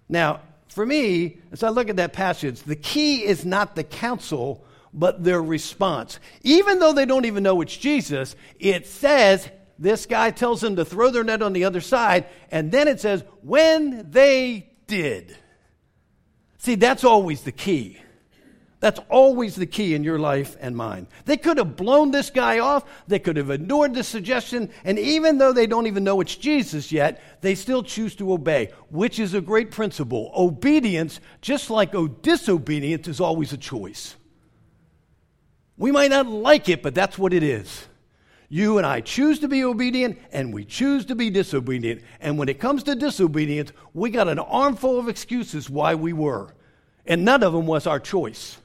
Now, 0.09 0.41
for 0.67 0.85
me, 0.85 1.37
as 1.51 1.63
I 1.63 1.69
look 1.69 1.89
at 1.89 1.97
that 1.97 2.13
passage, 2.13 2.61
the 2.63 2.75
key 2.75 3.23
is 3.23 3.45
not 3.45 3.75
the 3.75 3.83
counsel, 3.83 4.65
but 4.95 5.23
their 5.23 5.43
response. 5.43 6.19
Even 6.41 6.79
though 6.79 6.93
they 6.93 7.05
don't 7.05 7.25
even 7.25 7.43
know 7.43 7.61
it's 7.61 7.77
Jesus, 7.77 8.35
it 8.59 8.87
says 8.87 9.47
this 9.77 10.05
guy 10.05 10.31
tells 10.31 10.61
them 10.61 10.77
to 10.77 10.85
throw 10.85 11.11
their 11.11 11.23
net 11.23 11.41
on 11.41 11.53
the 11.53 11.65
other 11.65 11.81
side, 11.81 12.25
and 12.49 12.71
then 12.71 12.87
it 12.87 13.01
says, 13.01 13.23
when 13.41 14.09
they 14.09 14.71
did. 14.87 15.35
See, 16.57 16.75
that's 16.75 17.03
always 17.03 17.41
the 17.43 17.51
key. 17.51 17.99
That's 18.79 18.99
always 19.09 19.55
the 19.55 19.65
key 19.65 19.95
in 19.95 20.03
your 20.03 20.19
life 20.19 20.55
and 20.59 20.75
mine. 20.75 21.07
They 21.25 21.37
could 21.37 21.57
have 21.57 21.75
blown 21.75 22.11
this 22.11 22.29
guy 22.29 22.59
off. 22.59 22.83
They 23.07 23.19
could 23.19 23.37
have 23.37 23.49
ignored 23.49 23.95
the 23.95 24.03
suggestion. 24.03 24.69
And 24.83 24.99
even 24.99 25.37
though 25.37 25.53
they 25.53 25.65
don't 25.65 25.87
even 25.87 26.03
know 26.03 26.21
it's 26.21 26.35
Jesus 26.35 26.91
yet, 26.91 27.21
they 27.41 27.55
still 27.55 27.83
choose 27.83 28.15
to 28.17 28.31
obey, 28.31 28.71
which 28.89 29.17
is 29.17 29.33
a 29.33 29.41
great 29.41 29.71
principle. 29.71 30.31
Obedience, 30.35 31.19
just 31.41 31.69
like 31.69 31.95
oh, 31.95 32.07
disobedience, 32.07 33.07
is 33.07 33.19
always 33.19 33.53
a 33.53 33.57
choice. 33.57 34.15
We 35.77 35.91
might 35.91 36.11
not 36.11 36.27
like 36.27 36.69
it, 36.69 36.81
but 36.81 36.95
that's 36.95 37.17
what 37.17 37.33
it 37.33 37.43
is. 37.43 37.87
You 38.47 38.77
and 38.77 38.85
I 38.85 39.01
choose 39.01 39.39
to 39.39 39.47
be 39.47 39.63
obedient, 39.63 40.19
and 40.31 40.53
we 40.53 40.65
choose 40.65 41.05
to 41.05 41.15
be 41.15 41.29
disobedient. 41.29 42.01
And 42.19 42.37
when 42.37 42.47
it 42.47 42.59
comes 42.59 42.83
to 42.83 42.95
disobedience, 42.95 43.71
we 43.93 44.09
got 44.09 44.27
an 44.27 44.39
armful 44.39 44.99
of 44.99 45.09
excuses 45.09 45.69
why 45.69 45.95
we 45.95 46.13
were. 46.13 46.53
And 47.05 47.25
none 47.25 47.43
of 47.43 47.53
them 47.53 47.65
was 47.65 47.87
our 47.87 47.99
choice. 47.99 48.57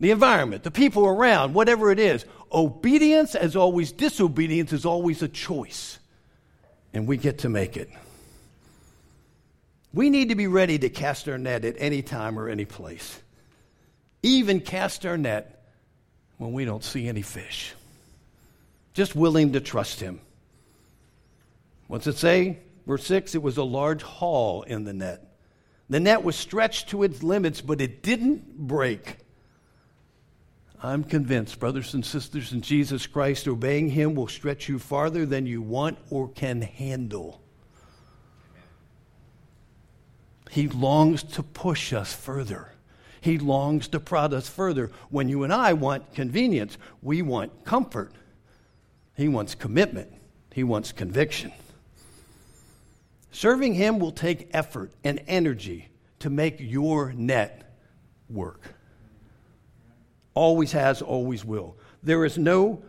The 0.00 0.10
environment, 0.10 0.62
the 0.62 0.70
people 0.70 1.06
around, 1.06 1.54
whatever 1.54 1.90
it 1.90 1.98
is. 1.98 2.24
Obedience, 2.52 3.34
as 3.34 3.56
always, 3.56 3.92
disobedience 3.92 4.72
is 4.72 4.84
always 4.84 5.22
a 5.22 5.28
choice. 5.28 5.98
And 6.92 7.06
we 7.06 7.16
get 7.16 7.38
to 7.38 7.48
make 7.48 7.76
it. 7.76 7.90
We 9.92 10.10
need 10.10 10.28
to 10.28 10.34
be 10.34 10.46
ready 10.46 10.78
to 10.78 10.88
cast 10.88 11.28
our 11.28 11.38
net 11.38 11.64
at 11.64 11.76
any 11.78 12.02
time 12.02 12.38
or 12.38 12.48
any 12.48 12.64
place. 12.64 13.20
Even 14.22 14.60
cast 14.60 15.06
our 15.06 15.16
net 15.16 15.53
when 16.38 16.52
we 16.52 16.64
don't 16.64 16.84
see 16.84 17.08
any 17.08 17.22
fish. 17.22 17.74
Just 18.92 19.14
willing 19.14 19.52
to 19.52 19.60
trust 19.60 20.00
Him. 20.00 20.20
What's 21.88 22.06
it 22.06 22.16
say? 22.16 22.58
Verse 22.86 23.06
6 23.06 23.34
it 23.34 23.42
was 23.42 23.56
a 23.56 23.64
large 23.64 24.02
haul 24.02 24.62
in 24.62 24.84
the 24.84 24.92
net. 24.92 25.34
The 25.90 26.00
net 26.00 26.24
was 26.24 26.36
stretched 26.36 26.88
to 26.90 27.02
its 27.02 27.22
limits, 27.22 27.60
but 27.60 27.80
it 27.80 28.02
didn't 28.02 28.56
break. 28.56 29.18
I'm 30.82 31.04
convinced, 31.04 31.58
brothers 31.58 31.94
and 31.94 32.04
sisters 32.04 32.52
in 32.52 32.60
Jesus 32.60 33.06
Christ, 33.06 33.48
obeying 33.48 33.88
Him 33.88 34.14
will 34.14 34.28
stretch 34.28 34.68
you 34.68 34.78
farther 34.78 35.24
than 35.24 35.46
you 35.46 35.62
want 35.62 35.98
or 36.10 36.28
can 36.28 36.60
handle. 36.60 37.40
He 40.50 40.68
longs 40.68 41.22
to 41.22 41.42
push 41.42 41.92
us 41.92 42.12
further. 42.12 42.73
He 43.24 43.38
longs 43.38 43.88
to 43.88 44.00
prod 44.00 44.34
us 44.34 44.50
further. 44.50 44.90
When 45.08 45.30
you 45.30 45.44
and 45.44 45.52
I 45.52 45.72
want 45.72 46.12
convenience, 46.12 46.76
we 47.00 47.22
want 47.22 47.64
comfort. 47.64 48.12
He 49.16 49.28
wants 49.28 49.54
commitment, 49.54 50.12
He 50.52 50.62
wants 50.62 50.92
conviction. 50.92 51.50
Serving 53.32 53.72
Him 53.72 53.98
will 53.98 54.12
take 54.12 54.50
effort 54.52 54.92
and 55.04 55.22
energy 55.26 55.88
to 56.18 56.28
make 56.28 56.56
your 56.60 57.14
net 57.14 57.72
work. 58.28 58.74
Always 60.34 60.72
has, 60.72 61.00
always 61.00 61.46
will. 61.46 61.78
There 62.02 62.26
is 62.26 62.36
no 62.36 62.82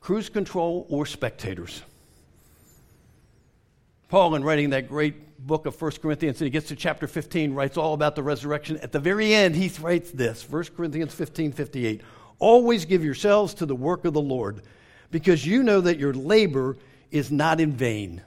cruise 0.00 0.28
control 0.28 0.86
or 0.90 1.06
spectators. 1.06 1.80
Paul, 4.10 4.34
in 4.34 4.44
writing 4.44 4.68
that 4.70 4.86
great 4.86 5.14
book 5.46 5.66
of 5.66 5.80
1 5.80 5.92
Corinthians, 6.02 6.40
and 6.40 6.46
he 6.46 6.50
gets 6.50 6.68
to 6.68 6.76
chapter 6.76 7.06
15, 7.06 7.54
writes 7.54 7.76
all 7.76 7.94
about 7.94 8.16
the 8.16 8.22
resurrection. 8.22 8.78
At 8.78 8.92
the 8.92 8.98
very 8.98 9.34
end, 9.34 9.54
he 9.54 9.70
writes 9.80 10.10
this 10.10 10.48
1 10.48 10.64
Corinthians 10.76 11.14
15 11.14 11.52
58. 11.52 12.00
Always 12.38 12.84
give 12.84 13.04
yourselves 13.04 13.54
to 13.54 13.66
the 13.66 13.74
work 13.74 14.04
of 14.04 14.14
the 14.14 14.20
Lord, 14.20 14.62
because 15.10 15.46
you 15.46 15.62
know 15.62 15.80
that 15.80 15.98
your 15.98 16.14
labor 16.14 16.76
is 17.10 17.30
not 17.30 17.60
in 17.60 17.72
vain. 17.72 18.22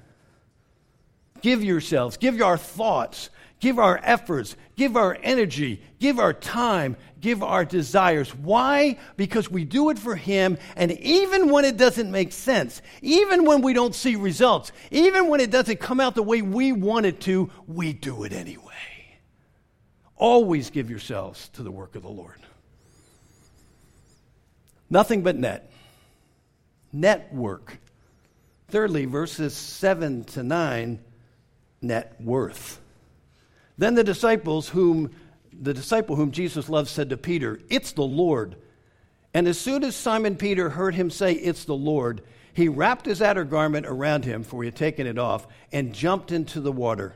Give 1.41 1.63
yourselves, 1.63 2.17
give 2.17 2.35
your 2.35 2.57
thoughts, 2.57 3.29
give 3.59 3.79
our 3.79 3.99
efforts, 4.03 4.55
give 4.75 4.95
our 4.95 5.17
energy, 5.23 5.81
give 5.99 6.19
our 6.19 6.33
time, 6.33 6.97
give 7.21 7.41
our 7.41 7.65
desires. 7.65 8.33
Why? 8.35 8.97
Because 9.17 9.49
we 9.49 9.65
do 9.65 9.89
it 9.89 9.99
for 9.99 10.15
Him, 10.15 10.57
and 10.75 10.91
even 10.91 11.49
when 11.49 11.65
it 11.65 11.77
doesn't 11.77 12.11
make 12.11 12.31
sense, 12.31 12.81
even 13.01 13.45
when 13.45 13.61
we 13.61 13.73
don't 13.73 13.95
see 13.95 14.15
results, 14.15 14.71
even 14.91 15.27
when 15.27 15.39
it 15.39 15.51
doesn't 15.51 15.79
come 15.79 15.99
out 15.99 16.15
the 16.15 16.23
way 16.23 16.41
we 16.41 16.71
want 16.71 17.05
it 17.05 17.21
to, 17.21 17.49
we 17.67 17.93
do 17.93 18.23
it 18.23 18.33
anyway. 18.33 18.73
Always 20.15 20.69
give 20.69 20.89
yourselves 20.89 21.49
to 21.49 21.63
the 21.63 21.71
work 21.71 21.95
of 21.95 22.03
the 22.03 22.09
Lord. 22.09 22.39
Nothing 24.89 25.23
but 25.23 25.35
net. 25.35 25.71
Network. 26.93 27.79
Thirdly, 28.69 29.05
verses 29.05 29.53
7 29.53 30.23
to 30.25 30.43
9 30.43 30.99
net 31.81 32.15
worth. 32.21 32.79
Then 33.77 33.95
the 33.95 34.03
disciples 34.03 34.69
whom 34.69 35.11
the 35.51 35.73
disciple 35.73 36.15
whom 36.17 36.31
Jesus 36.31 36.69
loved 36.69 36.89
said 36.89 37.09
to 37.09 37.17
Peter, 37.17 37.59
"It's 37.69 37.93
the 37.93 38.03
Lord." 38.03 38.57
And 39.33 39.47
as 39.47 39.57
soon 39.57 39.83
as 39.83 39.95
Simon 39.95 40.35
Peter 40.35 40.69
heard 40.71 40.95
him 40.95 41.09
say, 41.09 41.33
"It's 41.33 41.65
the 41.65 41.75
Lord," 41.75 42.21
he 42.53 42.67
wrapped 42.69 43.05
his 43.05 43.21
outer 43.21 43.43
garment 43.43 43.85
around 43.85 44.25
him, 44.25 44.43
for 44.43 44.63
he 44.63 44.67
had 44.67 44.75
taken 44.75 45.07
it 45.07 45.17
off, 45.17 45.47
and 45.71 45.93
jumped 45.93 46.31
into 46.31 46.61
the 46.61 46.71
water. 46.71 47.15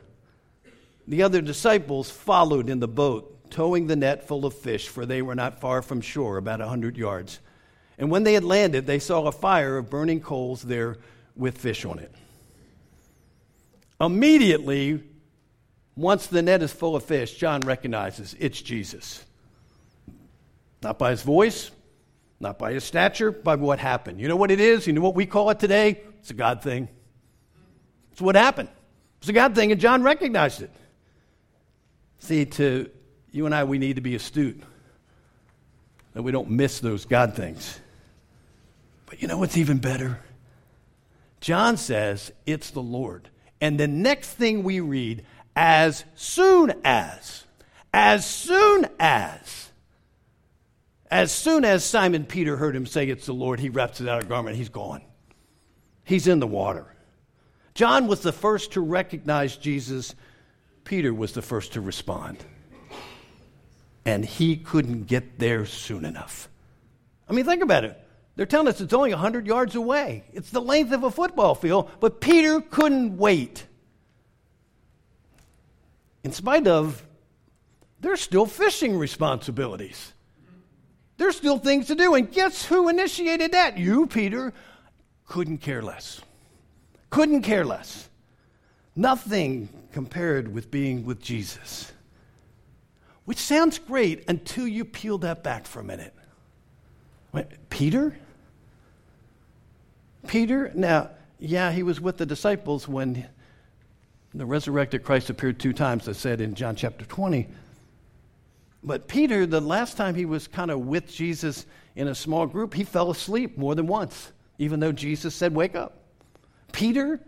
The 1.06 1.22
other 1.22 1.40
disciples 1.40 2.10
followed 2.10 2.68
in 2.68 2.80
the 2.80 2.88
boat, 2.88 3.50
towing 3.50 3.86
the 3.86 3.96
net 3.96 4.28
full 4.28 4.46
of 4.46 4.54
fish, 4.54 4.86
for 4.86 5.04
they 5.04 5.22
were 5.22 5.34
not 5.34 5.60
far 5.60 5.82
from 5.82 6.00
shore, 6.00 6.36
about 6.36 6.60
a 6.60 6.68
hundred 6.68 6.96
yards. 6.96 7.40
And 7.98 8.10
when 8.10 8.22
they 8.22 8.34
had 8.34 8.44
landed, 8.44 8.86
they 8.86 8.98
saw 8.98 9.26
a 9.26 9.32
fire 9.32 9.76
of 9.76 9.90
burning 9.90 10.20
coals 10.20 10.62
there 10.62 10.98
with 11.36 11.58
fish 11.58 11.84
on 11.84 11.98
it. 11.98 12.14
Immediately, 14.00 15.02
once 15.96 16.26
the 16.26 16.42
net 16.42 16.62
is 16.62 16.72
full 16.72 16.96
of 16.96 17.04
fish, 17.04 17.36
John 17.36 17.60
recognizes 17.62 18.34
it's 18.38 18.60
Jesus. 18.60 19.24
Not 20.82 20.98
by 20.98 21.10
his 21.10 21.22
voice, 21.22 21.70
not 22.38 22.58
by 22.58 22.72
his 22.72 22.84
stature, 22.84 23.30
by 23.30 23.56
what 23.56 23.78
happened. 23.78 24.20
You 24.20 24.28
know 24.28 24.36
what 24.36 24.50
it 24.50 24.60
is? 24.60 24.86
You 24.86 24.92
know 24.92 25.02
what 25.02 25.14
we 25.14 25.26
call 25.26 25.50
it 25.50 25.58
today? 25.58 26.00
It's 26.20 26.30
a 26.30 26.34
God 26.34 26.62
thing. 26.62 26.88
It's 28.12 28.20
what 28.20 28.34
happened. 28.34 28.70
It's 29.18 29.28
a 29.28 29.34
God 29.34 29.54
thing, 29.54 29.72
and 29.72 29.80
John 29.80 30.02
recognized 30.02 30.62
it. 30.62 30.70
See, 32.20 32.46
to 32.46 32.90
you 33.30 33.46
and 33.46 33.54
I, 33.54 33.64
we 33.64 33.78
need 33.78 33.96
to 33.96 34.02
be 34.02 34.14
astute 34.14 34.62
that 36.14 36.22
we 36.22 36.32
don't 36.32 36.50
miss 36.50 36.80
those 36.80 37.04
God 37.04 37.34
things. 37.34 37.78
But 39.06 39.20
you 39.20 39.28
know 39.28 39.38
what's 39.38 39.56
even 39.56 39.78
better? 39.78 40.20
John 41.40 41.76
says 41.76 42.32
it's 42.46 42.70
the 42.70 42.82
Lord. 42.82 43.28
And 43.60 43.78
the 43.78 43.88
next 43.88 44.30
thing 44.30 44.62
we 44.62 44.80
read, 44.80 45.24
as 45.60 46.06
soon 46.14 46.72
as, 46.84 47.44
as 47.92 48.26
soon 48.26 48.88
as, 48.98 49.68
as 51.10 51.30
soon 51.30 51.66
as 51.66 51.84
Simon 51.84 52.24
Peter 52.24 52.56
heard 52.56 52.74
him 52.74 52.86
say 52.86 53.06
it's 53.06 53.26
the 53.26 53.34
Lord, 53.34 53.60
he 53.60 53.68
wraps 53.68 53.98
his 53.98 54.06
outer 54.06 54.26
garment, 54.26 54.56
he's 54.56 54.70
gone. 54.70 55.02
He's 56.02 56.26
in 56.26 56.40
the 56.40 56.46
water. 56.46 56.86
John 57.74 58.06
was 58.06 58.20
the 58.22 58.32
first 58.32 58.72
to 58.72 58.80
recognize 58.80 59.54
Jesus, 59.54 60.14
Peter 60.84 61.12
was 61.12 61.34
the 61.34 61.42
first 61.42 61.74
to 61.74 61.82
respond. 61.82 62.38
And 64.06 64.24
he 64.24 64.56
couldn't 64.56 65.08
get 65.08 65.38
there 65.38 65.66
soon 65.66 66.06
enough. 66.06 66.48
I 67.28 67.34
mean, 67.34 67.44
think 67.44 67.62
about 67.62 67.84
it. 67.84 68.02
They're 68.34 68.46
telling 68.46 68.68
us 68.68 68.80
it's 68.80 68.94
only 68.94 69.10
100 69.10 69.46
yards 69.46 69.74
away. 69.74 70.24
It's 70.32 70.48
the 70.48 70.62
length 70.62 70.92
of 70.92 71.04
a 71.04 71.10
football 71.10 71.54
field, 71.54 71.90
but 72.00 72.22
Peter 72.22 72.62
couldn't 72.62 73.18
wait. 73.18 73.66
In 76.22 76.32
spite 76.32 76.66
of, 76.66 77.02
there's 78.00 78.20
still 78.20 78.46
fishing 78.46 78.98
responsibilities. 78.98 80.12
There's 81.16 81.36
still 81.36 81.58
things 81.58 81.86
to 81.88 81.94
do. 81.94 82.14
And 82.14 82.30
guess 82.30 82.64
who 82.64 82.88
initiated 82.88 83.52
that? 83.52 83.78
You, 83.78 84.06
Peter. 84.06 84.52
Couldn't 85.26 85.58
care 85.58 85.82
less. 85.82 86.20
Couldn't 87.10 87.42
care 87.42 87.64
less. 87.64 88.08
Nothing 88.96 89.68
compared 89.92 90.52
with 90.52 90.70
being 90.70 91.04
with 91.04 91.20
Jesus. 91.20 91.92
Which 93.24 93.38
sounds 93.38 93.78
great 93.78 94.24
until 94.28 94.66
you 94.66 94.84
peel 94.84 95.18
that 95.18 95.42
back 95.42 95.66
for 95.66 95.80
a 95.80 95.84
minute. 95.84 96.14
Wait, 97.32 97.46
Peter? 97.68 98.16
Peter, 100.26 100.72
now, 100.74 101.10
yeah, 101.38 101.70
he 101.70 101.82
was 101.82 102.00
with 102.00 102.16
the 102.16 102.26
disciples 102.26 102.88
when 102.88 103.28
the 104.34 104.46
resurrected 104.46 105.02
Christ 105.02 105.30
appeared 105.30 105.58
two 105.58 105.72
times, 105.72 106.06
as 106.06 106.16
said 106.16 106.40
in 106.40 106.54
John 106.54 106.76
chapter 106.76 107.04
20. 107.04 107.48
But 108.82 109.08
Peter, 109.08 109.44
the 109.44 109.60
last 109.60 109.96
time 109.96 110.14
he 110.14 110.24
was 110.24 110.46
kind 110.46 110.70
of 110.70 110.80
with 110.80 111.12
Jesus 111.12 111.66
in 111.96 112.08
a 112.08 112.14
small 112.14 112.46
group, 112.46 112.72
he 112.72 112.84
fell 112.84 113.10
asleep 113.10 113.58
more 113.58 113.74
than 113.74 113.86
once, 113.86 114.32
even 114.58 114.80
though 114.80 114.92
Jesus 114.92 115.34
said, 115.34 115.54
Wake 115.54 115.74
up. 115.74 115.98
Peter, 116.72 117.20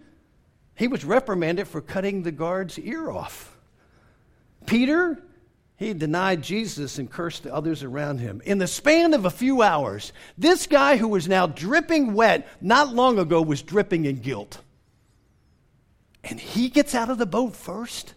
he 0.75 0.88
was 0.88 1.05
reprimanded 1.05 1.69
for 1.69 1.81
cutting 1.81 2.23
the 2.23 2.33
guard's 2.33 2.79
ear 2.79 3.11
off. 3.11 3.57
Peter, 4.65 5.21
he 5.77 5.93
denied 5.93 6.43
Jesus 6.43 6.99
and 6.99 7.11
cursed 7.11 7.43
the 7.43 7.53
others 7.53 7.83
around 7.83 8.19
him. 8.19 8.41
In 8.45 8.59
the 8.59 8.69
span 8.69 9.12
of 9.12 9.25
a 9.25 9.31
few 9.31 9.62
hours, 9.62 10.12
this 10.38 10.67
guy 10.69 10.97
who 10.97 11.09
was 11.09 11.27
now 11.29 11.49
dripping 11.49 12.15
wet 12.15 12.49
not 12.61 12.95
long 12.95 13.19
ago 13.19 13.43
was 13.43 13.61
dripping 13.61 14.05
in 14.05 14.17
guilt. 14.21 14.61
And 16.25 16.39
he 16.39 16.69
gets 16.69 16.95
out 16.95 17.11
of 17.11 17.19
the 17.19 17.27
boat 17.27 17.57
first. 17.57 18.15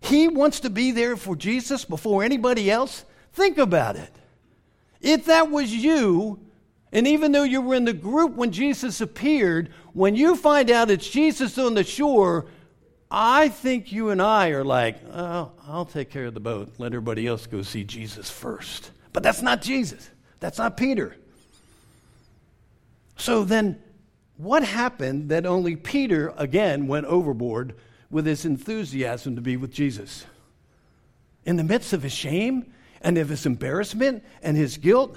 He 0.00 0.28
wants 0.28 0.60
to 0.60 0.70
be 0.70 0.90
there 0.90 1.16
for 1.16 1.36
Jesus 1.36 1.84
before 1.84 2.24
anybody 2.24 2.70
else. 2.70 3.04
Think 3.32 3.58
about 3.58 3.96
it. 3.96 4.10
If 5.00 5.26
that 5.26 5.50
was 5.50 5.72
you, 5.72 6.40
and 6.92 7.06
even 7.06 7.32
though 7.32 7.42
you 7.42 7.60
were 7.60 7.74
in 7.74 7.84
the 7.84 7.92
group 7.92 8.34
when 8.34 8.52
Jesus 8.52 9.00
appeared, 9.00 9.70
when 9.92 10.14
you 10.14 10.36
find 10.36 10.70
out 10.70 10.90
it's 10.90 11.08
Jesus 11.08 11.58
on 11.58 11.74
the 11.74 11.84
shore, 11.84 12.46
I 13.10 13.48
think 13.48 13.92
you 13.92 14.08
and 14.08 14.22
I 14.22 14.50
are 14.50 14.64
like, 14.64 14.96
oh, 15.12 15.52
I'll 15.66 15.84
take 15.84 16.10
care 16.10 16.26
of 16.26 16.34
the 16.34 16.40
boat. 16.40 16.72
Let 16.78 16.92
everybody 16.92 17.26
else 17.26 17.46
go 17.46 17.60
see 17.62 17.84
Jesus 17.84 18.30
first. 18.30 18.90
But 19.12 19.22
that's 19.22 19.42
not 19.42 19.60
Jesus. 19.60 20.08
That's 20.40 20.56
not 20.56 20.76
Peter. 20.78 21.16
So 23.16 23.44
then, 23.44 23.81
what 24.42 24.64
happened 24.64 25.28
that 25.28 25.46
only 25.46 25.76
Peter, 25.76 26.32
again, 26.36 26.88
went 26.88 27.06
overboard 27.06 27.76
with 28.10 28.26
his 28.26 28.44
enthusiasm 28.44 29.36
to 29.36 29.40
be 29.40 29.56
with 29.56 29.72
Jesus? 29.72 30.26
In 31.44 31.56
the 31.56 31.64
midst 31.64 31.92
of 31.92 32.02
his 32.02 32.12
shame 32.12 32.72
and 33.00 33.18
of 33.18 33.28
his 33.28 33.46
embarrassment 33.46 34.24
and 34.42 34.56
his 34.56 34.78
guilt, 34.78 35.16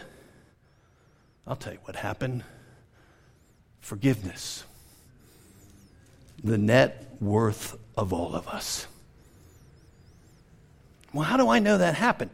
I'll 1.48 1.56
tell 1.56 1.74
you 1.74 1.80
what 1.84 1.96
happened 1.96 2.44
forgiveness. 3.80 4.64
The 6.44 6.58
net 6.58 7.16
worth 7.20 7.78
of 7.98 8.14
all 8.14 8.36
of 8.36 8.48
us. 8.48 8.88
Well, 11.14 11.24
how 11.24 11.38
do 11.38 11.50
I 11.50 11.60
know 11.60 11.78
that 11.78 11.96
happened? 11.96 12.32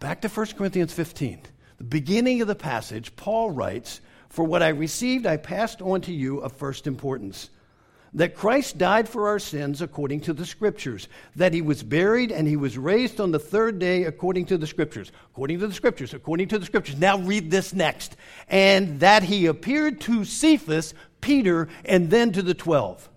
Back 0.00 0.22
to 0.22 0.28
1 0.28 0.46
Corinthians 0.56 0.92
15. 0.92 1.42
The 1.78 1.84
beginning 1.84 2.40
of 2.40 2.48
the 2.48 2.54
passage, 2.54 3.14
Paul 3.16 3.50
writes, 3.50 4.00
For 4.28 4.44
what 4.44 4.62
I 4.62 4.68
received, 4.68 5.26
I 5.26 5.36
passed 5.36 5.82
on 5.82 6.00
to 6.02 6.12
you 6.12 6.38
of 6.38 6.52
first 6.52 6.86
importance 6.86 7.50
that 8.14 8.34
Christ 8.34 8.78
died 8.78 9.08
for 9.08 9.28
our 9.28 9.38
sins 9.38 9.82
according 9.82 10.20
to 10.22 10.32
the 10.32 10.46
Scriptures, 10.46 11.08
that 11.36 11.52
he 11.52 11.60
was 11.60 11.82
buried 11.82 12.32
and 12.32 12.48
he 12.48 12.56
was 12.56 12.78
raised 12.78 13.20
on 13.20 13.32
the 13.32 13.38
third 13.38 13.78
day 13.78 14.04
according 14.04 14.46
to 14.46 14.58
the 14.58 14.66
Scriptures. 14.66 15.12
According 15.32 15.58
to 15.60 15.66
the 15.66 15.74
Scriptures, 15.74 16.14
according 16.14 16.48
to 16.48 16.58
the 16.58 16.66
Scriptures. 16.66 16.98
Now 16.98 17.18
read 17.18 17.50
this 17.50 17.72
next. 17.72 18.16
And 18.48 19.00
that 19.00 19.22
he 19.22 19.46
appeared 19.46 20.00
to 20.02 20.24
Cephas, 20.24 20.94
Peter, 21.20 21.68
and 21.84 22.10
then 22.10 22.32
to 22.32 22.42
the 22.42 22.54
twelve. 22.54 23.08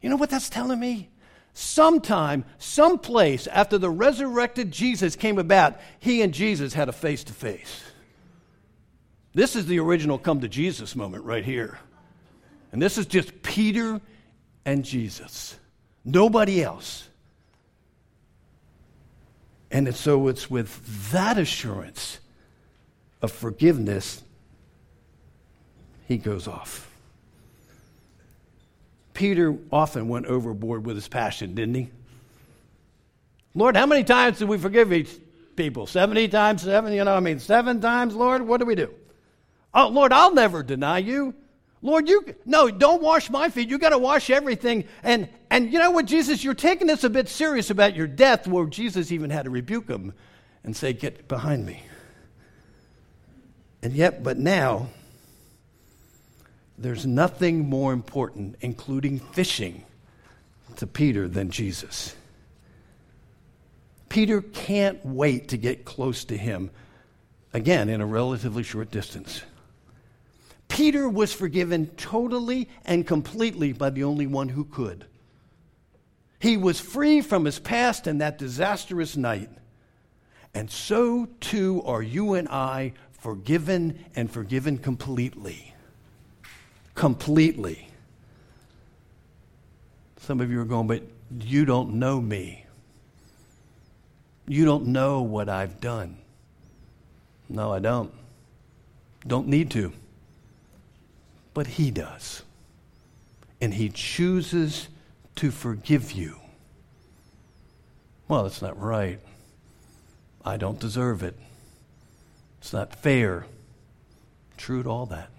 You 0.00 0.10
know 0.10 0.16
what 0.16 0.30
that's 0.30 0.50
telling 0.50 0.80
me? 0.80 1.10
Sometime, 1.52 2.44
someplace 2.58 3.46
after 3.46 3.78
the 3.78 3.90
resurrected 3.90 4.72
Jesus 4.72 5.14
came 5.14 5.38
about, 5.38 5.78
he 6.00 6.20
and 6.20 6.34
Jesus 6.34 6.74
had 6.74 6.88
a 6.88 6.92
face 6.92 7.22
to 7.24 7.32
face. 7.32 7.84
This 9.34 9.56
is 9.56 9.66
the 9.66 9.80
original 9.80 10.16
come 10.16 10.40
to 10.40 10.48
Jesus 10.48 10.94
moment 10.94 11.24
right 11.24 11.44
here. 11.44 11.78
And 12.72 12.80
this 12.80 12.98
is 12.98 13.06
just 13.06 13.42
Peter 13.42 14.00
and 14.64 14.84
Jesus, 14.84 15.58
nobody 16.04 16.62
else. 16.62 17.08
And 19.70 19.92
so 19.94 20.28
it's 20.28 20.48
with 20.48 21.10
that 21.10 21.36
assurance 21.36 22.20
of 23.20 23.32
forgiveness 23.32 24.22
he 26.06 26.16
goes 26.16 26.46
off. 26.46 26.90
Peter 29.14 29.56
often 29.72 30.08
went 30.08 30.26
overboard 30.26 30.84
with 30.84 30.96
his 30.96 31.08
passion, 31.08 31.54
didn't 31.54 31.74
he? 31.74 31.90
Lord, 33.54 33.76
how 33.76 33.86
many 33.86 34.04
times 34.04 34.38
do 34.38 34.46
we 34.46 34.58
forgive 34.58 34.92
each 34.92 35.10
people? 35.56 35.86
70 35.86 36.28
times 36.28 36.62
seven? 36.62 36.92
You 36.92 37.04
know, 37.04 37.16
I 37.16 37.20
mean, 37.20 37.38
seven 37.38 37.80
times, 37.80 38.14
Lord? 38.14 38.42
What 38.42 38.58
do 38.58 38.66
we 38.66 38.74
do? 38.74 38.92
Oh, 39.74 39.88
Lord, 39.88 40.12
I'll 40.12 40.32
never 40.32 40.62
deny 40.62 40.98
you. 40.98 41.34
Lord, 41.82 42.08
you 42.08 42.34
no, 42.46 42.70
don't 42.70 43.02
wash 43.02 43.28
my 43.28 43.50
feet. 43.50 43.68
You 43.68 43.78
got 43.78 43.90
to 43.90 43.98
wash 43.98 44.30
everything. 44.30 44.84
And 45.02 45.28
and 45.50 45.70
you 45.70 45.78
know 45.78 45.90
what, 45.90 46.06
Jesus, 46.06 46.42
you're 46.42 46.54
taking 46.54 46.86
this 46.86 47.04
a 47.04 47.10
bit 47.10 47.28
serious 47.28 47.68
about 47.68 47.94
your 47.94 48.06
death, 48.06 48.46
where 48.46 48.64
Jesus 48.66 49.12
even 49.12 49.28
had 49.28 49.44
to 49.44 49.50
rebuke 49.50 49.88
him 49.88 50.14
and 50.62 50.74
say, 50.74 50.94
"Get 50.94 51.28
behind 51.28 51.66
me." 51.66 51.82
And 53.82 53.92
yet, 53.92 54.22
but 54.22 54.38
now, 54.38 54.88
there's 56.78 57.04
nothing 57.04 57.68
more 57.68 57.92
important, 57.92 58.56
including 58.62 59.18
fishing, 59.18 59.84
to 60.76 60.86
Peter 60.86 61.28
than 61.28 61.50
Jesus. 61.50 62.16
Peter 64.08 64.40
can't 64.40 65.04
wait 65.04 65.48
to 65.48 65.58
get 65.58 65.84
close 65.84 66.24
to 66.24 66.36
him, 66.36 66.70
again, 67.52 67.90
in 67.90 68.00
a 68.00 68.06
relatively 68.06 68.62
short 68.62 68.90
distance. 68.90 69.42
Peter 70.74 71.08
was 71.08 71.32
forgiven 71.32 71.86
totally 71.96 72.68
and 72.84 73.06
completely 73.06 73.72
by 73.72 73.90
the 73.90 74.02
only 74.02 74.26
one 74.26 74.48
who 74.48 74.64
could. 74.64 75.04
He 76.40 76.56
was 76.56 76.80
free 76.80 77.20
from 77.20 77.44
his 77.44 77.60
past 77.60 78.08
and 78.08 78.20
that 78.20 78.38
disastrous 78.38 79.16
night. 79.16 79.50
And 80.52 80.68
so 80.68 81.28
too 81.38 81.80
are 81.86 82.02
you 82.02 82.34
and 82.34 82.48
I 82.48 82.94
forgiven 83.12 84.04
and 84.16 84.28
forgiven 84.28 84.76
completely. 84.78 85.72
Completely. 86.96 87.88
Some 90.16 90.40
of 90.40 90.50
you 90.50 90.60
are 90.60 90.64
going, 90.64 90.88
but 90.88 91.04
you 91.38 91.64
don't 91.64 91.94
know 91.94 92.20
me. 92.20 92.66
You 94.48 94.64
don't 94.64 94.88
know 94.88 95.22
what 95.22 95.48
I've 95.48 95.80
done. 95.80 96.18
No, 97.48 97.72
I 97.72 97.78
don't. 97.78 98.12
Don't 99.24 99.46
need 99.46 99.70
to 99.70 99.92
but 101.54 101.66
He 101.66 101.90
does. 101.90 102.42
And 103.60 103.72
He 103.72 103.88
chooses 103.88 104.88
to 105.36 105.50
forgive 105.50 106.12
you. 106.12 106.36
Well, 108.28 108.42
that's 108.42 108.60
not 108.60 108.80
right. 108.80 109.20
I 110.44 110.56
don't 110.56 110.78
deserve 110.78 111.22
it. 111.22 111.36
It's 112.60 112.72
not 112.72 112.94
fair. 112.94 113.46
True 114.56 114.82
to 114.82 114.88
all 114.88 115.06
that. 115.06 115.30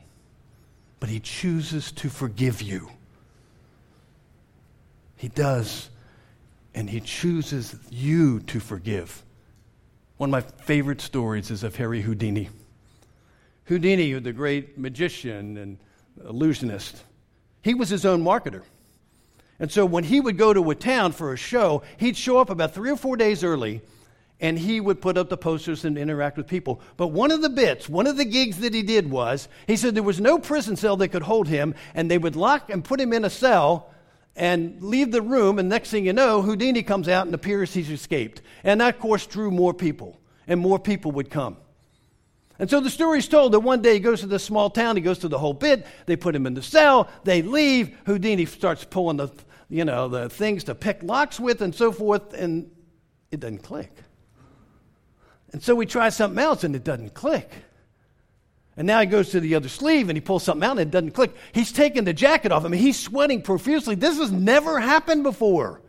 But 1.00 1.10
He 1.10 1.20
chooses 1.20 1.92
to 1.94 2.10
forgive 2.10 2.62
you. 2.62 2.90
He 5.18 5.28
does. 5.28 5.90
And 6.74 6.90
He 6.90 7.00
chooses 7.00 7.76
you 7.90 8.40
to 8.42 8.60
forgive. 8.60 9.22
One 10.18 10.30
of 10.30 10.32
my 10.32 10.42
favorite 10.64 11.02
stories 11.02 11.52
is 11.52 11.64
of 11.64 11.76
Harry 11.76 12.02
Houdini. 12.02 12.50
Houdini, 13.66 14.14
the 14.14 14.32
great 14.32 14.78
magician 14.78 15.58
and 15.58 15.78
illusionist. 16.24 17.04
He 17.62 17.74
was 17.74 17.90
his 17.90 18.06
own 18.06 18.24
marketer. 18.24 18.64
And 19.60 19.72
so 19.72 19.86
when 19.86 20.04
he 20.04 20.20
would 20.20 20.38
go 20.38 20.54
to 20.54 20.70
a 20.70 20.76
town 20.76 21.14
for 21.14 21.34
a 21.34 21.38
show, 21.38 21.84
he'd 21.98 22.18
show 22.18 22.38
up 22.38 22.50
about 22.50 22.74
three 22.74 22.92
or 22.92 22.98
four 22.98 23.16
days 23.18 23.44
early 23.44 23.82
and 24.40 24.60
he 24.60 24.82
would 24.82 25.02
put 25.02 25.18
up 25.18 25.30
the 25.30 25.38
posters 25.38 25.86
and 25.86 25.98
interact 25.98 26.38
with 26.38 26.48
people. 26.48 26.82
But 26.98 27.08
one 27.08 27.32
of 27.32 27.42
the 27.42 27.50
bits, 27.50 27.88
one 27.88 28.08
of 28.08 28.18
the 28.18 28.26
gigs 28.26 28.58
that 28.58 28.74
he 28.74 28.84
did 28.84 29.10
was 29.10 29.48
he 29.68 29.78
said 29.78 29.96
there 29.96 30.04
was 30.04 30.20
no 30.20 30.40
prison 30.40 30.76
cell 30.76 30.98
that 30.98 31.10
could 31.10 31.24
hold 31.24 31.48
him, 31.48 31.74
and 31.94 32.12
they 32.12 32.18
would 32.18 32.36
lock 32.36 32.70
and 32.70 32.84
put 32.84 33.00
him 33.00 33.14
in 33.14 33.24
a 33.24 33.30
cell 33.30 33.92
and 34.36 34.84
leave 34.84 35.12
the 35.12 35.22
room, 35.22 35.60
and 35.60 35.70
next 35.70 35.90
thing 35.92 36.06
you 36.06 36.12
know, 36.12 36.42
Houdini 36.42 36.84
comes 36.84 37.08
out 37.08 37.26
and 37.26 37.34
appears 37.34 37.74
he's 37.74 37.90
escaped. 37.90 38.42
And 38.66 38.82
that, 38.82 38.96
of 38.96 39.00
course, 39.00 39.26
drew 39.26 39.50
more 39.50 39.74
people, 39.74 40.20
and 40.46 40.60
more 40.60 40.78
people 40.78 41.14
would 41.14 41.30
come. 41.30 41.56
And 42.58 42.70
so 42.70 42.80
the 42.80 42.90
story 42.90 43.20
is 43.20 43.28
told 43.28 43.52
that 43.52 43.60
one 43.60 43.82
day 43.82 43.94
he 43.94 44.00
goes 44.00 44.22
to 44.22 44.28
this 44.28 44.44
small 44.44 44.70
town, 44.70 44.96
he 44.96 45.02
goes 45.02 45.20
to 45.20 45.28
the 45.28 45.38
whole 45.38 45.54
bit, 45.54 45.86
they 46.06 46.16
put 46.16 46.36
him 46.36 46.48
in 46.48 46.54
the 46.54 46.62
cell, 46.62 47.10
they 47.24 47.42
leave, 47.42 47.98
Houdini 48.06 48.46
starts 48.46 48.86
pulling 48.86 49.18
the, 49.18 49.30
you 49.70 49.84
know, 49.84 50.08
the 50.08 50.30
things 50.30 50.64
to 50.66 50.76
pick 50.76 51.04
locks 51.04 51.40
with 51.40 51.62
and 51.62 51.76
so 51.76 51.92
forth, 51.92 52.34
and 52.34 52.72
it 53.32 53.42
doesn't 53.42 53.64
click. 53.64 53.92
And 55.52 55.62
so 55.62 55.76
we 55.76 55.86
try 55.86 56.10
something 56.10 56.42
else 56.42 56.64
and 56.64 56.76
it 56.76 56.84
doesn't 56.84 57.14
click. 57.14 57.52
And 58.78 58.88
now 58.88 59.00
he 59.00 59.06
goes 59.06 59.30
to 59.30 59.40
the 59.40 59.56
other 59.56 59.70
sleeve 59.70 60.10
and 60.10 60.18
he 60.18 60.22
pulls 60.22 60.44
something 60.44 60.66
out 60.66 60.72
and 60.72 60.82
it 60.82 60.92
doesn't 60.92 61.12
click. 61.12 61.34
He's 61.54 61.72
taking 61.72 62.04
the 62.04 62.14
jacket 62.14 62.52
off. 62.52 62.66
I 62.66 62.68
mean, 62.68 62.82
he's 62.82 63.00
sweating 63.00 63.42
profusely. 63.42 63.96
This 63.96 64.18
has 64.18 64.32
never 64.32 64.80
happened 64.80 65.24
before. 65.24 65.82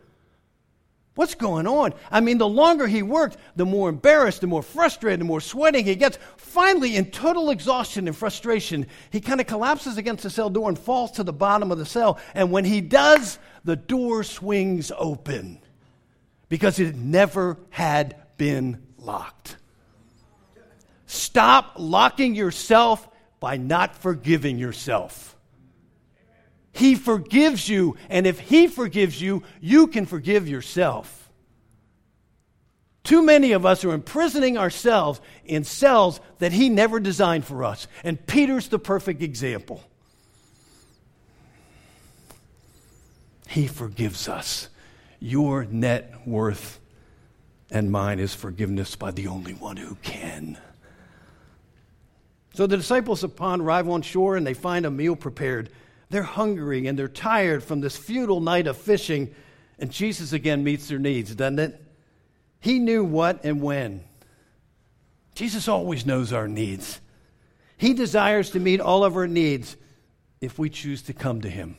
What's 1.17 1.33
going 1.33 1.65
on? 1.65 1.95
I 2.11 2.19
mean, 2.19 2.37
the 2.37 2.47
longer 2.47 2.85
he 2.85 3.01
worked, 3.01 3.37
the 3.55 3.65
more 3.65 3.89
embarrassed, 3.89 4.41
the 4.41 4.47
more 4.47 4.61
frustrated, 4.61 5.21
the 5.21 5.25
more 5.25 5.41
sweating 5.41 5.83
he 5.83 5.95
gets. 5.95 6.19
Finally, 6.37 6.95
in 6.95 7.09
total 7.09 7.49
exhaustion 7.49 8.07
and 8.07 8.15
frustration, 8.15 8.85
he 9.09 9.19
kind 9.19 9.41
of 9.41 9.47
collapses 9.47 9.97
against 9.97 10.21
the 10.21 10.29
cell 10.29 10.51
door 10.51 10.69
and 10.69 10.77
falls 10.77 11.13
to 11.13 11.23
the 11.23 11.33
bottom 11.33 11.71
of 11.71 11.79
the 11.79 11.87
cell. 11.87 12.19
And 12.35 12.51
when 12.51 12.65
he 12.65 12.81
does, 12.81 13.39
the 13.63 13.75
door 13.75 14.23
swings 14.23 14.91
open 14.95 15.59
because 16.49 16.77
it 16.77 16.95
never 16.95 17.57
had 17.71 18.15
been 18.37 18.83
locked. 18.99 19.57
Stop 21.07 21.73
locking 21.77 22.35
yourself 22.35 23.07
by 23.39 23.57
not 23.57 23.95
forgiving 23.95 24.59
yourself. 24.59 25.36
He 26.77 26.93
forgives 26.93 27.67
you, 27.67 27.97
and 28.07 28.27
if 28.27 28.39
He 28.39 28.67
forgives 28.67 29.19
you, 29.19 29.41
you 29.59 29.87
can 29.87 30.05
forgive 30.05 30.47
yourself. 30.47 31.31
Too 33.03 33.23
many 33.23 33.53
of 33.53 33.65
us 33.65 33.83
are 33.83 33.93
imprisoning 33.93 34.59
ourselves 34.59 35.19
in 35.43 35.63
cells 35.63 36.19
that 36.37 36.51
He 36.51 36.69
never 36.69 36.99
designed 36.99 37.45
for 37.45 37.63
us, 37.63 37.87
and 38.03 38.23
Peter's 38.27 38.67
the 38.67 38.77
perfect 38.77 39.23
example. 39.23 39.83
He 43.47 43.65
forgives 43.65 44.29
us. 44.29 44.69
Your 45.19 45.65
net 45.65 46.13
worth 46.27 46.79
and 47.71 47.91
mine 47.91 48.19
is 48.19 48.35
forgiveness 48.35 48.95
by 48.95 49.09
the 49.09 49.25
only 49.25 49.55
one 49.55 49.77
who 49.77 49.95
can. 50.03 50.59
So 52.53 52.67
the 52.67 52.77
disciples, 52.77 53.23
upon 53.23 53.61
arrive 53.61 53.89
on 53.89 54.03
shore, 54.03 54.35
and 54.35 54.45
they 54.45 54.53
find 54.53 54.85
a 54.85 54.91
meal 54.91 55.15
prepared. 55.15 55.71
They're 56.09 56.23
hungry 56.23 56.87
and 56.87 56.97
they're 56.97 57.07
tired 57.07 57.63
from 57.63 57.81
this 57.81 57.97
futile 57.97 58.39
night 58.39 58.67
of 58.67 58.77
fishing, 58.77 59.33
and 59.79 59.91
Jesus 59.91 60.33
again 60.33 60.63
meets 60.63 60.87
their 60.87 60.99
needs, 60.99 61.35
doesn't 61.35 61.59
it? 61.59 61.83
He 62.59 62.79
knew 62.79 63.03
what 63.03 63.43
and 63.43 63.61
when. 63.61 64.03
Jesus 65.35 65.67
always 65.67 66.05
knows 66.05 66.33
our 66.33 66.47
needs. 66.47 66.99
He 67.77 67.93
desires 67.93 68.49
to 68.51 68.59
meet 68.59 68.81
all 68.81 69.03
of 69.03 69.15
our 69.15 69.27
needs 69.27 69.77
if 70.41 70.57
we 70.57 70.69
choose 70.69 71.03
to 71.03 71.13
come 71.13 71.41
to 71.41 71.49
Him. 71.49 71.75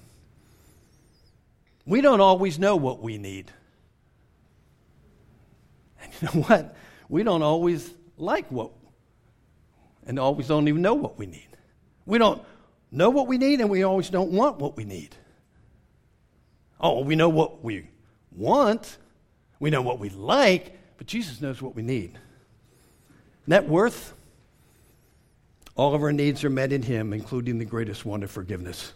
We 1.85 2.01
don't 2.01 2.21
always 2.21 2.59
know 2.59 2.77
what 2.77 3.03
we 3.03 3.19
need. 3.19 3.51
And 6.01 6.13
you 6.13 6.29
know 6.29 6.47
what? 6.47 6.77
We 7.09 7.23
don't 7.23 7.43
always 7.43 7.93
like 8.17 8.51
what, 8.53 8.73
and 10.07 10.19
always 10.19 10.49
don't 10.49 10.69
even 10.69 10.83
know 10.83 10.95
what 10.95 11.19
we 11.19 11.27
need. 11.27 11.49
We 12.05 12.19
don't 12.19 12.43
know 12.91 13.11
what 13.11 13.27
we 13.27 13.39
need 13.39 13.61
and 13.61 13.71
we 13.71 13.83
always 13.83 14.11
don't 14.11 14.31
want 14.31 14.59
what 14.59 14.77
we 14.77 14.85
need. 14.85 15.15
Oh, 16.81 17.01
we 17.01 17.17
know 17.17 17.29
what 17.29 17.63
we 17.65 17.89
want, 18.33 18.99
we 19.59 19.71
know 19.71 19.83
what 19.83 19.99
we 19.99 20.11
like, 20.11 20.79
but 20.97 21.07
Jesus 21.07 21.41
knows 21.41 21.61
what 21.61 21.75
we 21.75 21.83
need. 21.83 22.19
Net 23.47 23.69
worth, 23.69 24.15
all 25.75 25.95
of 25.95 26.03
our 26.03 26.13
needs 26.13 26.45
are 26.45 26.51
met 26.51 26.73
in 26.73 26.83
Him, 26.83 27.13
including 27.13 27.59
the 27.59 27.65
greatest 27.65 28.05
one 28.05 28.23
of 28.23 28.31
forgiveness. 28.31 28.93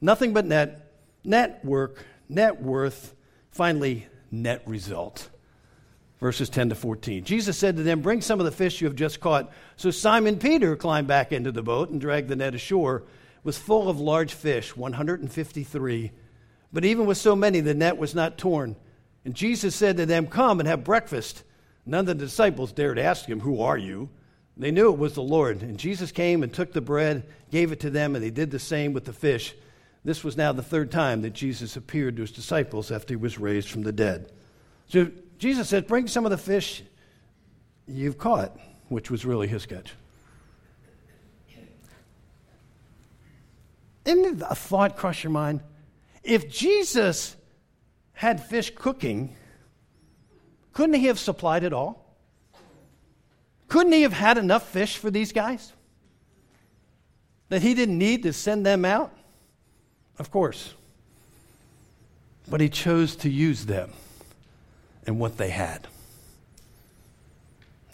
Nothing 0.00 0.32
but 0.32 0.44
net, 0.44 0.92
net 1.22 1.64
work, 1.64 2.04
net 2.28 2.60
worth, 2.60 3.14
finally, 3.50 4.06
net 4.30 4.62
result 4.66 5.28
verses 6.24 6.48
10 6.48 6.70
to 6.70 6.74
14. 6.74 7.22
Jesus 7.22 7.58
said 7.58 7.76
to 7.76 7.82
them, 7.82 8.00
Bring 8.00 8.22
some 8.22 8.40
of 8.40 8.46
the 8.46 8.50
fish 8.50 8.80
you 8.80 8.86
have 8.86 8.96
just 8.96 9.20
caught. 9.20 9.52
So 9.76 9.90
Simon 9.90 10.38
Peter 10.38 10.74
climbed 10.74 11.06
back 11.06 11.32
into 11.32 11.52
the 11.52 11.62
boat 11.62 11.90
and 11.90 12.00
dragged 12.00 12.30
the 12.30 12.34
net 12.34 12.54
ashore. 12.54 13.00
It 13.00 13.44
was 13.44 13.58
full 13.58 13.90
of 13.90 14.00
large 14.00 14.32
fish, 14.32 14.74
153. 14.74 16.12
But 16.72 16.84
even 16.86 17.04
with 17.04 17.18
so 17.18 17.36
many, 17.36 17.60
the 17.60 17.74
net 17.74 17.98
was 17.98 18.14
not 18.14 18.38
torn. 18.38 18.74
And 19.26 19.34
Jesus 19.34 19.76
said 19.76 19.98
to 19.98 20.06
them, 20.06 20.26
Come 20.26 20.60
and 20.60 20.66
have 20.66 20.82
breakfast. 20.82 21.44
None 21.84 22.00
of 22.00 22.06
the 22.06 22.14
disciples 22.14 22.72
dared 22.72 22.98
ask 22.98 23.26
him, 23.26 23.40
Who 23.40 23.60
are 23.60 23.76
you? 23.76 24.08
They 24.56 24.70
knew 24.70 24.90
it 24.90 24.98
was 24.98 25.12
the 25.12 25.22
Lord. 25.22 25.60
And 25.60 25.78
Jesus 25.78 26.10
came 26.10 26.42
and 26.42 26.50
took 26.50 26.72
the 26.72 26.80
bread, 26.80 27.28
gave 27.50 27.70
it 27.70 27.80
to 27.80 27.90
them, 27.90 28.14
and 28.14 28.24
they 28.24 28.30
did 28.30 28.50
the 28.50 28.58
same 28.58 28.94
with 28.94 29.04
the 29.04 29.12
fish. 29.12 29.54
This 30.06 30.24
was 30.24 30.38
now 30.38 30.52
the 30.52 30.62
third 30.62 30.90
time 30.90 31.20
that 31.20 31.34
Jesus 31.34 31.76
appeared 31.76 32.16
to 32.16 32.22
his 32.22 32.32
disciples 32.32 32.90
after 32.90 33.12
he 33.12 33.16
was 33.16 33.38
raised 33.38 33.68
from 33.68 33.82
the 33.82 33.92
dead. 33.92 34.32
So 34.88 35.10
Jesus 35.38 35.68
said, 35.68 35.86
Bring 35.86 36.06
some 36.06 36.24
of 36.24 36.30
the 36.30 36.38
fish 36.38 36.82
you've 37.86 38.18
caught, 38.18 38.56
which 38.88 39.10
was 39.10 39.24
really 39.24 39.46
his 39.46 39.66
catch. 39.66 39.92
Isn't 44.04 44.42
a 44.42 44.54
thought 44.54 44.96
cross 44.96 45.22
your 45.22 45.30
mind? 45.30 45.62
If 46.22 46.50
Jesus 46.50 47.36
had 48.12 48.44
fish 48.44 48.72
cooking, 48.74 49.34
couldn't 50.72 50.94
he 50.94 51.06
have 51.06 51.18
supplied 51.18 51.64
it 51.64 51.72
all? 51.72 52.16
Couldn't 53.68 53.92
he 53.92 54.02
have 54.02 54.12
had 54.12 54.36
enough 54.36 54.68
fish 54.68 54.98
for 54.98 55.10
these 55.10 55.32
guys? 55.32 55.72
That 57.48 57.62
he 57.62 57.74
didn't 57.74 57.98
need 57.98 58.22
to 58.24 58.32
send 58.32 58.64
them 58.64 58.84
out? 58.84 59.12
Of 60.18 60.30
course. 60.30 60.74
But 62.48 62.60
he 62.60 62.68
chose 62.68 63.16
to 63.16 63.30
use 63.30 63.64
them 63.64 63.90
and 65.06 65.18
what 65.18 65.36
they 65.36 65.50
had. 65.50 65.86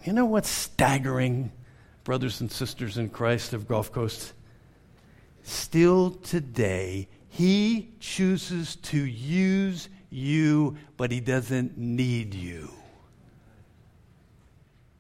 You 0.05 0.13
know 0.13 0.25
what's 0.25 0.49
staggering, 0.49 1.53
brothers 2.05 2.41
and 2.41 2.51
sisters 2.51 2.97
in 2.97 3.11
Christ 3.11 3.53
of 3.53 3.69
Gulf 3.69 3.93
Coast? 3.93 4.33
Still 5.43 6.13
today, 6.13 7.09
he 7.29 7.91
chooses 8.01 8.77
to 8.77 8.99
use 8.99 9.89
you, 10.11 10.77
but 10.97 11.13
he 11.13 11.21
doesn't 11.21 11.79
need 11.79 12.35
you. 12.35 12.71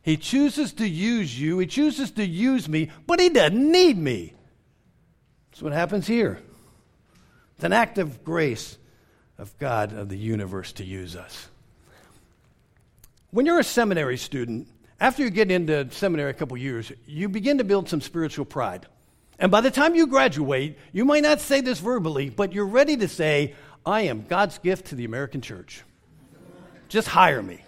He 0.03 0.17
chooses 0.17 0.73
to 0.75 0.89
use 0.89 1.39
you, 1.39 1.59
he 1.59 1.67
chooses 1.67 2.11
to 2.13 2.25
use 2.25 2.69
me, 2.69 2.91
but 3.07 3.21
he 3.21 3.29
doesn't 3.29 3.71
need 3.71 3.99
me. 3.99 4.33
That's 5.51 5.63
what 5.63 5.73
happens 5.73 6.07
here. 6.07 6.41
It's 7.57 7.65
an 7.65 7.75
act 7.75 7.99
of 7.99 8.25
grace 8.25 8.79
of 9.37 9.57
God 9.59 9.93
of 9.93 10.09
the 10.09 10.17
universe 10.17 10.73
to 10.73 10.85
use 10.85 11.17
us. 11.17 11.50
When 13.31 13.47
you're 13.47 13.61
a 13.61 13.65
seminary 13.65 14.17
student, 14.17 14.69
after 14.99 15.23
you 15.23 15.31
get 15.31 15.51
into 15.51 15.91
seminary 15.91 16.31
a 16.31 16.35
couple 16.35 16.57
years, 16.57 16.91
you 17.07 17.29
begin 17.29 17.59
to 17.59 17.65
build 17.65 17.89
some 17.89 18.01
spiritual 18.01 18.45
pride. 18.45 18.87
And 19.39 19.51
by 19.51 19.61
the 19.61 19.71
time 19.71 19.95
you 19.95 20.07
graduate, 20.07 20.79
you 20.93 21.05
might 21.05 21.23
not 21.23 21.41
say 21.41 21.61
this 21.61 21.79
verbally, 21.79 22.29
but 22.29 22.53
you're 22.53 22.67
ready 22.67 22.97
to 22.99 23.09
say, 23.09 23.55
I 23.87 24.03
am 24.03 24.27
God's 24.27 24.59
gift 24.59 24.87
to 24.87 24.95
the 24.95 25.05
American 25.05 25.41
church. 25.41 25.83
Just 26.89 27.09
hire 27.09 27.43
me. 27.43 27.63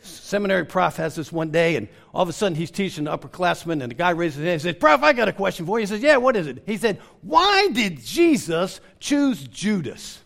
Seminary 0.00 0.64
prof 0.64 0.96
has 0.96 1.16
this 1.16 1.32
one 1.32 1.50
day, 1.50 1.74
and 1.74 1.88
all 2.14 2.22
of 2.22 2.28
a 2.28 2.32
sudden 2.32 2.56
he's 2.56 2.70
teaching 2.70 3.04
the 3.04 3.18
upperclassmen, 3.18 3.82
and 3.82 3.90
the 3.90 3.94
guy 3.94 4.10
raises 4.10 4.36
his 4.36 4.44
hand 4.44 4.52
and 4.52 4.62
says, 4.62 4.76
Prof, 4.76 5.02
I 5.02 5.12
got 5.12 5.28
a 5.28 5.32
question 5.32 5.66
for 5.66 5.78
you. 5.78 5.82
He 5.82 5.86
says, 5.86 6.00
Yeah, 6.00 6.16
what 6.18 6.36
is 6.36 6.46
it? 6.46 6.62
He 6.64 6.76
said, 6.76 7.00
Why 7.22 7.68
did 7.72 8.00
Jesus 8.00 8.80
choose 9.00 9.42
Judas? 9.48 10.20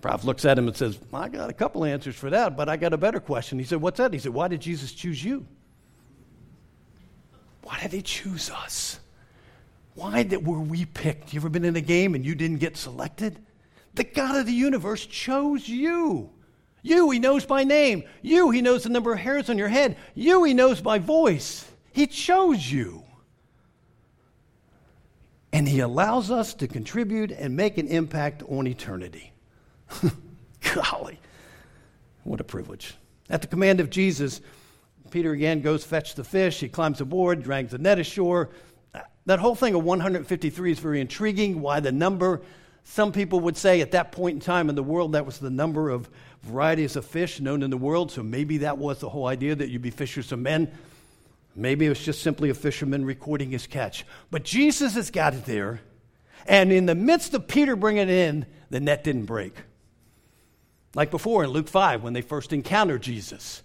Prof 0.00 0.24
looks 0.24 0.44
at 0.44 0.58
him 0.58 0.68
and 0.68 0.76
says, 0.76 0.98
I 1.12 1.28
got 1.28 1.50
a 1.50 1.52
couple 1.52 1.84
answers 1.84 2.14
for 2.14 2.30
that, 2.30 2.56
but 2.56 2.68
I 2.68 2.76
got 2.76 2.92
a 2.92 2.96
better 2.96 3.20
question. 3.20 3.58
He 3.58 3.64
said, 3.64 3.80
What's 3.80 3.98
that? 3.98 4.12
He 4.12 4.18
said, 4.18 4.32
Why 4.32 4.48
did 4.48 4.60
Jesus 4.60 4.92
choose 4.92 5.22
you? 5.22 5.46
Why 7.62 7.78
did 7.80 7.92
he 7.92 8.02
choose 8.02 8.50
us? 8.50 9.00
Why 9.94 10.22
did, 10.22 10.46
were 10.46 10.60
we 10.60 10.84
picked? 10.84 11.32
You 11.34 11.40
ever 11.40 11.48
been 11.48 11.64
in 11.64 11.74
a 11.74 11.80
game 11.80 12.14
and 12.14 12.24
you 12.24 12.34
didn't 12.34 12.58
get 12.58 12.76
selected? 12.76 13.44
The 13.94 14.04
God 14.04 14.36
of 14.36 14.46
the 14.46 14.52
universe 14.52 15.04
chose 15.04 15.68
you. 15.68 16.30
You, 16.82 17.10
he 17.10 17.18
knows 17.18 17.44
by 17.44 17.64
name. 17.64 18.04
You, 18.22 18.50
he 18.50 18.62
knows 18.62 18.84
the 18.84 18.90
number 18.90 19.12
of 19.12 19.18
hairs 19.18 19.50
on 19.50 19.58
your 19.58 19.68
head. 19.68 19.96
You, 20.14 20.44
he 20.44 20.54
knows 20.54 20.80
by 20.80 21.00
voice. 21.00 21.68
He 21.92 22.06
chose 22.06 22.70
you. 22.70 23.02
And 25.52 25.66
he 25.66 25.80
allows 25.80 26.30
us 26.30 26.54
to 26.54 26.68
contribute 26.68 27.32
and 27.32 27.56
make 27.56 27.76
an 27.76 27.88
impact 27.88 28.44
on 28.48 28.68
eternity. 28.68 29.32
Golly, 30.74 31.18
what 32.24 32.40
a 32.40 32.44
privilege. 32.44 32.94
At 33.30 33.42
the 33.42 33.48
command 33.48 33.80
of 33.80 33.90
Jesus, 33.90 34.40
Peter 35.10 35.32
again 35.32 35.60
goes 35.60 35.84
fetch 35.84 36.14
the 36.14 36.24
fish. 36.24 36.60
He 36.60 36.68
climbs 36.68 37.00
aboard, 37.00 37.42
drags 37.42 37.72
the 37.72 37.78
net 37.78 37.98
ashore. 37.98 38.50
Uh, 38.94 39.00
that 39.26 39.38
whole 39.38 39.54
thing 39.54 39.74
of 39.74 39.84
153 39.84 40.72
is 40.72 40.78
very 40.78 41.00
intriguing. 41.00 41.60
Why 41.60 41.80
the 41.80 41.92
number? 41.92 42.42
Some 42.84 43.12
people 43.12 43.40
would 43.40 43.56
say 43.56 43.80
at 43.80 43.90
that 43.92 44.12
point 44.12 44.34
in 44.34 44.40
time 44.40 44.70
in 44.70 44.74
the 44.74 44.82
world 44.82 45.12
that 45.12 45.26
was 45.26 45.38
the 45.38 45.50
number 45.50 45.90
of 45.90 46.08
varieties 46.42 46.96
of 46.96 47.04
fish 47.04 47.40
known 47.40 47.62
in 47.62 47.70
the 47.70 47.76
world. 47.76 48.10
So 48.10 48.22
maybe 48.22 48.58
that 48.58 48.78
was 48.78 49.00
the 49.00 49.08
whole 49.08 49.26
idea 49.26 49.54
that 49.54 49.68
you'd 49.68 49.82
be 49.82 49.90
fishers 49.90 50.32
of 50.32 50.38
men. 50.38 50.72
Maybe 51.54 51.86
it 51.86 51.90
was 51.90 52.00
just 52.00 52.22
simply 52.22 52.50
a 52.50 52.54
fisherman 52.54 53.04
recording 53.04 53.50
his 53.50 53.66
catch. 53.66 54.06
But 54.30 54.44
Jesus 54.44 54.94
has 54.94 55.10
got 55.10 55.34
it 55.34 55.44
there. 55.44 55.80
And 56.46 56.72
in 56.72 56.86
the 56.86 56.94
midst 56.94 57.34
of 57.34 57.48
Peter 57.48 57.76
bringing 57.76 58.04
it 58.04 58.10
in, 58.10 58.46
the 58.70 58.80
net 58.80 59.04
didn't 59.04 59.24
break. 59.24 59.54
Like 60.94 61.10
before 61.10 61.44
in 61.44 61.50
Luke 61.50 61.68
5 61.68 62.02
when 62.02 62.12
they 62.12 62.22
first 62.22 62.52
encountered 62.52 63.02
Jesus. 63.02 63.62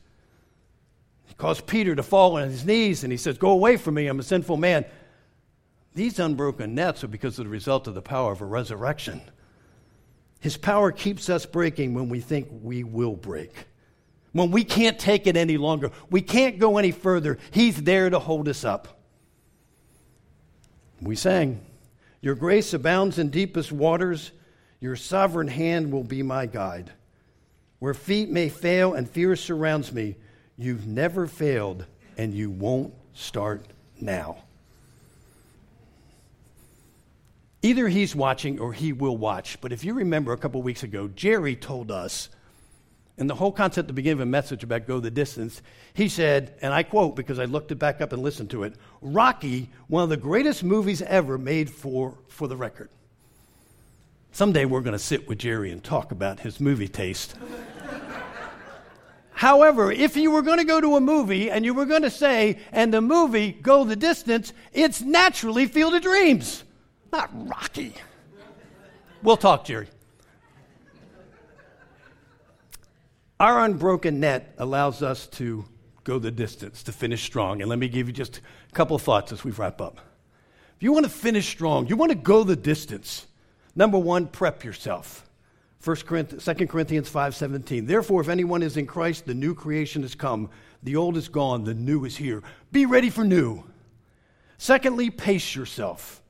He 1.25 1.33
caused 1.35 1.65
Peter 1.65 1.95
to 1.95 2.03
fall 2.03 2.37
on 2.37 2.49
his 2.49 2.65
knees 2.65 3.03
and 3.03 3.11
he 3.11 3.17
says, 3.17 3.37
Go 3.37 3.51
away 3.51 3.77
from 3.77 3.95
me, 3.95 4.07
I'm 4.07 4.19
a 4.19 4.23
sinful 4.23 4.57
man. 4.57 4.85
These 5.95 6.19
unbroken 6.19 6.75
nets 6.75 7.03
are 7.03 7.07
because 7.07 7.39
of 7.39 7.45
the 7.45 7.51
result 7.51 7.87
of 7.87 7.93
the 7.93 8.01
power 8.01 8.31
of 8.31 8.41
a 8.41 8.45
resurrection. 8.45 9.21
His 10.39 10.57
power 10.57 10.91
keeps 10.91 11.29
us 11.29 11.45
breaking 11.45 11.93
when 11.93 12.09
we 12.09 12.19
think 12.19 12.49
we 12.61 12.83
will 12.83 13.15
break. 13.15 13.67
When 14.33 14.51
we 14.51 14.63
can't 14.63 14.99
take 14.99 15.27
it 15.27 15.37
any 15.37 15.57
longer, 15.57 15.91
we 16.09 16.21
can't 16.21 16.59
go 16.59 16.77
any 16.77 16.91
further. 16.91 17.37
He's 17.51 17.81
there 17.81 18.09
to 18.09 18.19
hold 18.19 18.47
us 18.49 18.65
up. 18.65 18.99
We 20.99 21.15
sang, 21.15 21.61
Your 22.21 22.35
grace 22.35 22.73
abounds 22.73 23.19
in 23.19 23.29
deepest 23.29 23.71
waters. 23.71 24.31
Your 24.79 24.95
sovereign 24.95 25.47
hand 25.47 25.91
will 25.91 26.03
be 26.03 26.23
my 26.23 26.45
guide. 26.45 26.91
Where 27.83 27.93
feet 27.93 28.29
may 28.29 28.47
fail 28.47 28.93
and 28.93 29.09
fear 29.09 29.35
surrounds 29.35 29.91
me, 29.91 30.15
you've 30.57 30.87
never 30.87 31.27
failed 31.27 31.85
and 32.17 32.33
you 32.33 32.49
won't 32.49 32.93
start 33.13 33.65
now. 33.99 34.37
Either 37.61 37.89
he's 37.89 38.15
watching 38.15 38.57
or 38.57 38.71
he 38.71 38.93
will 38.93 39.17
watch. 39.17 39.59
But 39.59 39.73
if 39.73 39.83
you 39.83 39.95
remember 39.95 40.31
a 40.31 40.37
couple 40.37 40.61
weeks 40.61 40.83
ago, 40.83 41.09
Jerry 41.09 41.57
told 41.57 41.91
us, 41.91 42.29
in 43.17 43.27
the 43.27 43.35
whole 43.35 43.51
concept 43.51 43.79
at 43.79 43.87
the 43.87 43.93
beginning 43.93 44.21
of 44.21 44.27
a 44.29 44.31
message 44.31 44.63
about 44.63 44.87
go 44.87 45.01
the 45.01 45.11
distance, 45.11 45.61
he 45.93 46.07
said, 46.07 46.57
and 46.61 46.73
I 46.73 46.83
quote 46.83 47.17
because 47.17 47.37
I 47.37 47.43
looked 47.43 47.73
it 47.73 47.79
back 47.79 47.99
up 47.99 48.13
and 48.13 48.23
listened 48.23 48.49
to 48.51 48.63
it 48.63 48.75
Rocky, 49.01 49.69
one 49.89 50.03
of 50.03 50.09
the 50.09 50.15
greatest 50.15 50.63
movies 50.63 51.01
ever 51.01 51.37
made 51.37 51.69
for, 51.69 52.17
for 52.29 52.47
the 52.47 52.55
record. 52.55 52.89
Someday 54.31 54.63
we're 54.63 54.79
going 54.79 54.93
to 54.93 54.99
sit 54.99 55.27
with 55.27 55.37
Jerry 55.37 55.69
and 55.69 55.83
talk 55.83 56.13
about 56.13 56.39
his 56.39 56.61
movie 56.61 56.87
taste. 56.87 57.35
However, 59.33 59.91
if 59.91 60.15
you 60.15 60.31
were 60.31 60.41
going 60.41 60.59
to 60.59 60.63
go 60.63 60.79
to 60.79 60.95
a 60.95 61.01
movie 61.01 61.49
and 61.49 61.65
you 61.65 61.73
were 61.73 61.85
going 61.85 62.03
to 62.03 62.11
say, 62.11 62.59
and 62.71 62.93
the 62.93 63.01
movie, 63.01 63.51
Go 63.51 63.83
the 63.83 63.95
Distance, 63.95 64.53
it's 64.71 65.01
naturally 65.01 65.65
Field 65.65 65.95
of 65.95 66.01
Dreams. 66.01 66.63
Not 67.11 67.29
Rocky. 67.49 67.93
We'll 69.21 69.37
talk, 69.37 69.65
Jerry. 69.65 69.87
Our 73.39 73.65
unbroken 73.65 74.19
net 74.19 74.53
allows 74.57 75.01
us 75.01 75.27
to 75.27 75.65
go 76.03 76.19
the 76.19 76.31
distance, 76.31 76.83
to 76.83 76.91
finish 76.91 77.23
strong. 77.23 77.61
And 77.61 77.69
let 77.69 77.79
me 77.79 77.87
give 77.87 78.07
you 78.07 78.13
just 78.13 78.39
a 78.69 78.73
couple 78.73 78.95
of 78.95 79.01
thoughts 79.01 79.31
as 79.31 79.43
we 79.43 79.51
wrap 79.51 79.81
up. 79.81 79.99
If 80.77 80.83
you 80.83 80.91
want 80.91 81.05
to 81.05 81.11
finish 81.11 81.47
strong, 81.47 81.87
you 81.87 81.95
want 81.95 82.11
to 82.11 82.17
go 82.17 82.43
the 82.43 82.55
distance, 82.55 83.25
number 83.75 83.97
one, 83.97 84.27
prep 84.27 84.63
yourself. 84.63 85.27
1 85.83 85.95
Corinthians, 85.97 86.45
2 86.45 86.67
Corinthians 86.67 87.09
5.17. 87.09 87.87
Therefore, 87.87 88.21
if 88.21 88.29
anyone 88.29 88.63
is 88.63 88.77
in 88.77 88.87
Christ, 88.87 89.25
the 89.25 89.33
new 89.33 89.53
creation 89.53 90.01
has 90.03 90.15
come. 90.15 90.49
The 90.81 90.95
old 90.95 91.17
is 91.17 91.27
gone, 91.27 91.65
the 91.65 91.73
new 91.73 92.05
is 92.05 92.15
here. 92.15 92.41
Be 92.71 92.85
ready 92.85 93.09
for 93.09 93.25
new. 93.25 93.63
Secondly, 94.57 95.09
pace 95.09 95.55
yourself. 95.55 96.21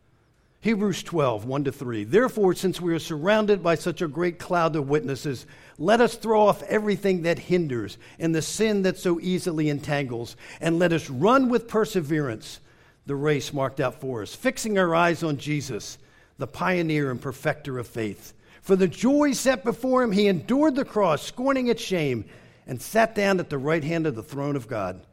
Hebrews 0.62 1.04
12, 1.04 1.46
1 1.46 1.64
to 1.66 1.72
3. 1.72 2.04
Therefore, 2.06 2.56
since 2.56 2.82
we 2.82 2.94
are 2.94 3.00
surrounded 3.00 3.62
by 3.62 3.76
such 3.76 4.02
a 4.02 4.08
great 4.08 4.40
cloud 4.40 4.76
of 4.76 4.90
witnesses, 4.90 5.46
let 5.78 6.02
us 6.02 6.16
throw 6.16 6.48
off 6.48 6.64
everything 6.64 7.24
that 7.24 7.38
hinders 7.38 7.98
and 8.18 8.34
the 8.34 8.42
sin 8.42 8.84
that 8.84 8.98
so 8.98 9.20
easily 9.20 9.70
entangles, 9.70 10.36
and 10.62 10.80
let 10.80 10.94
us 10.94 11.10
run 11.10 11.50
with 11.50 11.68
perseverance 11.68 12.60
the 13.06 13.16
race 13.16 13.54
marked 13.54 13.82
out 13.82 14.00
for 14.00 14.22
us, 14.22 14.34
fixing 14.34 14.80
our 14.80 14.96
eyes 14.96 15.22
on 15.22 15.38
Jesus, 15.38 15.98
the 16.38 16.48
pioneer 16.48 17.12
and 17.12 17.22
perfecter 17.22 17.78
of 17.78 17.86
faith. 17.86 18.34
For 18.64 18.78
the 18.78 18.88
joy 18.88 19.34
set 19.34 19.66
before 19.66 20.04
him, 20.04 20.14
he 20.14 20.28
endured 20.28 20.76
the 20.76 20.86
cross, 20.86 21.22
scorning 21.22 21.68
its 21.68 21.82
shame, 21.82 22.24
and 22.66 22.82
sat 22.82 23.14
down 23.14 23.42
at 23.42 23.50
the 23.50 23.58
right 23.58 23.84
hand 23.84 24.08
of 24.08 24.16
the 24.16 24.24
throne 24.24 24.56
of 24.56 24.70
God. 24.70 25.06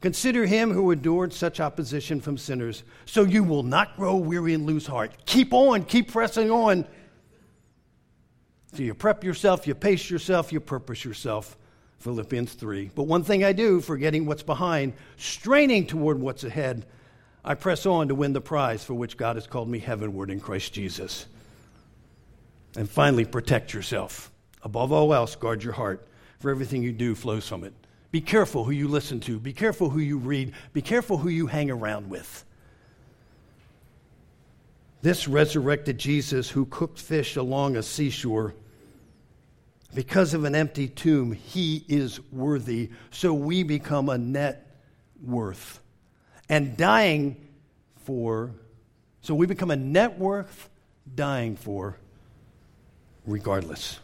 Consider 0.00 0.46
him 0.46 0.70
who 0.70 0.92
endured 0.92 1.32
such 1.32 1.58
opposition 1.58 2.20
from 2.20 2.38
sinners, 2.38 2.84
so 3.04 3.24
you 3.24 3.42
will 3.42 3.64
not 3.64 3.96
grow 3.96 4.14
weary 4.14 4.54
and 4.54 4.66
lose 4.66 4.86
heart. 4.86 5.10
Keep 5.26 5.52
on, 5.52 5.82
keep 5.82 6.12
pressing 6.12 6.48
on. 6.52 6.86
So 8.74 8.84
you 8.84 8.94
prep 8.94 9.24
yourself, 9.24 9.66
you 9.66 9.74
pace 9.74 10.08
yourself, 10.08 10.52
you 10.52 10.60
purpose 10.60 11.04
yourself. 11.04 11.56
Philippians 11.98 12.52
3. 12.52 12.92
But 12.94 13.04
one 13.04 13.24
thing 13.24 13.42
I 13.42 13.52
do, 13.52 13.80
forgetting 13.80 14.26
what's 14.26 14.44
behind, 14.44 14.92
straining 15.16 15.88
toward 15.88 16.20
what's 16.20 16.44
ahead, 16.44 16.86
I 17.44 17.54
press 17.54 17.84
on 17.84 18.06
to 18.08 18.14
win 18.14 18.32
the 18.32 18.40
prize 18.40 18.84
for 18.84 18.94
which 18.94 19.16
God 19.16 19.34
has 19.34 19.48
called 19.48 19.68
me 19.68 19.80
heavenward 19.80 20.30
in 20.30 20.38
Christ 20.38 20.72
Jesus. 20.72 21.26
And 22.76 22.88
finally, 22.88 23.24
protect 23.24 23.72
yourself. 23.72 24.30
Above 24.62 24.92
all 24.92 25.14
else, 25.14 25.34
guard 25.34 25.64
your 25.64 25.72
heart, 25.72 26.06
for 26.38 26.50
everything 26.50 26.82
you 26.82 26.92
do 26.92 27.14
flows 27.14 27.48
from 27.48 27.64
it. 27.64 27.72
Be 28.10 28.20
careful 28.20 28.64
who 28.64 28.72
you 28.72 28.88
listen 28.88 29.20
to. 29.20 29.38
Be 29.38 29.52
careful 29.52 29.90
who 29.90 29.98
you 29.98 30.18
read. 30.18 30.52
Be 30.72 30.82
careful 30.82 31.18
who 31.18 31.28
you 31.28 31.46
hang 31.46 31.70
around 31.70 32.08
with. 32.10 32.44
This 35.02 35.28
resurrected 35.28 35.98
Jesus 35.98 36.50
who 36.50 36.66
cooked 36.66 36.98
fish 36.98 37.36
along 37.36 37.76
a 37.76 37.82
seashore, 37.82 38.54
because 39.94 40.34
of 40.34 40.44
an 40.44 40.54
empty 40.54 40.88
tomb, 40.88 41.32
he 41.32 41.84
is 41.88 42.20
worthy. 42.30 42.90
So 43.10 43.32
we 43.32 43.62
become 43.62 44.08
a 44.08 44.18
net 44.18 44.76
worth. 45.24 45.80
And 46.48 46.76
dying 46.76 47.36
for, 48.04 48.52
so 49.22 49.34
we 49.34 49.46
become 49.46 49.70
a 49.70 49.76
net 49.76 50.18
worth 50.18 50.68
dying 51.14 51.56
for 51.56 51.96
regardless. 53.26 53.98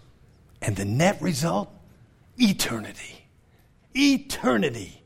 And 0.60 0.76
the 0.76 0.84
net 0.84 1.20
result? 1.22 1.72
Eternity. 2.36 3.26
Eternity. 3.94 5.02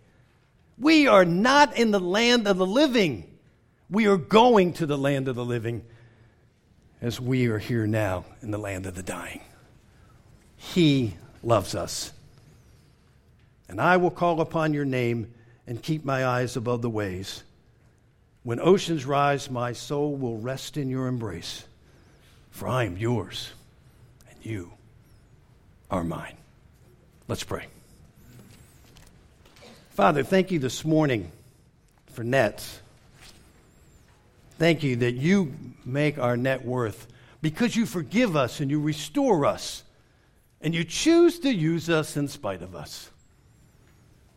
We 0.79 1.07
are 1.07 1.25
not 1.25 1.77
in 1.77 1.91
the 1.91 2.01
land 2.01 2.47
of 2.47 2.59
the 2.59 2.67
living. 2.67 3.39
We 3.89 4.07
are 4.07 4.17
going 4.17 4.75
to 4.75 4.87
the 4.87 4.99
land 4.99 5.29
of 5.29 5.37
the 5.37 5.45
living 5.45 5.85
as 7.01 7.21
we 7.21 7.47
are 7.47 7.59
here 7.59 7.87
now 7.87 8.25
in 8.43 8.51
the 8.51 8.59
land 8.59 8.87
of 8.87 8.95
the 8.95 9.03
dying. 9.03 9.41
He 10.57 11.15
loves 11.43 11.75
us. 11.75 12.13
And 13.69 13.81
I 13.81 13.97
will 13.97 14.11
call 14.11 14.41
upon 14.41 14.75
your 14.75 14.85
name 14.85 15.33
and 15.67 15.83
keep 15.83 16.05
my 16.05 16.25
eyes 16.25 16.57
above 16.57 16.83
the 16.83 16.91
waves. 16.91 17.43
When 18.43 18.61
oceans 18.61 19.05
rise, 19.05 19.51
my 19.51 19.73
soul 19.73 20.15
will 20.17 20.39
rest 20.39 20.77
in 20.77 20.89
your 20.89 21.09
embrace, 21.09 21.65
for 22.51 22.69
I 22.69 22.85
am 22.85 22.97
yours, 22.97 23.53
you 24.47 24.73
are 25.91 26.05
mine. 26.05 26.37
Let's 27.29 27.45
pray. 27.45 27.67
Father, 29.91 30.23
thank 30.23 30.51
you 30.51 30.59
this 30.59 30.85
morning 30.85 31.31
for 32.13 32.23
nets. 32.23 32.81
Thank 34.59 34.83
you 34.83 34.97
that 34.97 35.13
you 35.13 35.53
make 35.85 36.19
our 36.19 36.37
net 36.37 36.65
worth 36.65 37.07
because 37.43 37.77
you 37.77 37.87
forgive 37.87 38.37
us 38.37 38.61
and 38.61 38.71
you 38.71 38.81
restore 38.81 39.45
us 39.45 39.83
and 40.61 40.75
you 40.75 40.85
choose 40.85 41.39
to 41.41 41.53
use 41.53 41.91
us 41.91 42.17
in 42.17 42.29
spite 42.29 42.63
of 42.63 42.75
us. 42.75 43.11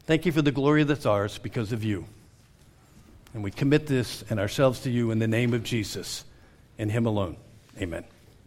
Thank 0.06 0.26
you 0.26 0.32
for 0.32 0.42
the 0.42 0.52
glory 0.52 0.84
that's 0.84 1.06
ours 1.06 1.38
because 1.38 1.72
of 1.72 1.84
you. 1.84 2.06
And 3.34 3.44
we 3.44 3.52
commit 3.52 3.88
this 3.88 4.24
and 4.30 4.40
ourselves 4.40 4.82
to 4.82 4.90
you 4.90 5.12
in 5.12 5.20
the 5.20 5.28
name 5.28 5.54
of 5.54 5.64
Jesus, 5.64 6.26
in 6.78 6.90
Him 6.90 7.06
alone. 7.06 7.38
Amen. 7.80 8.04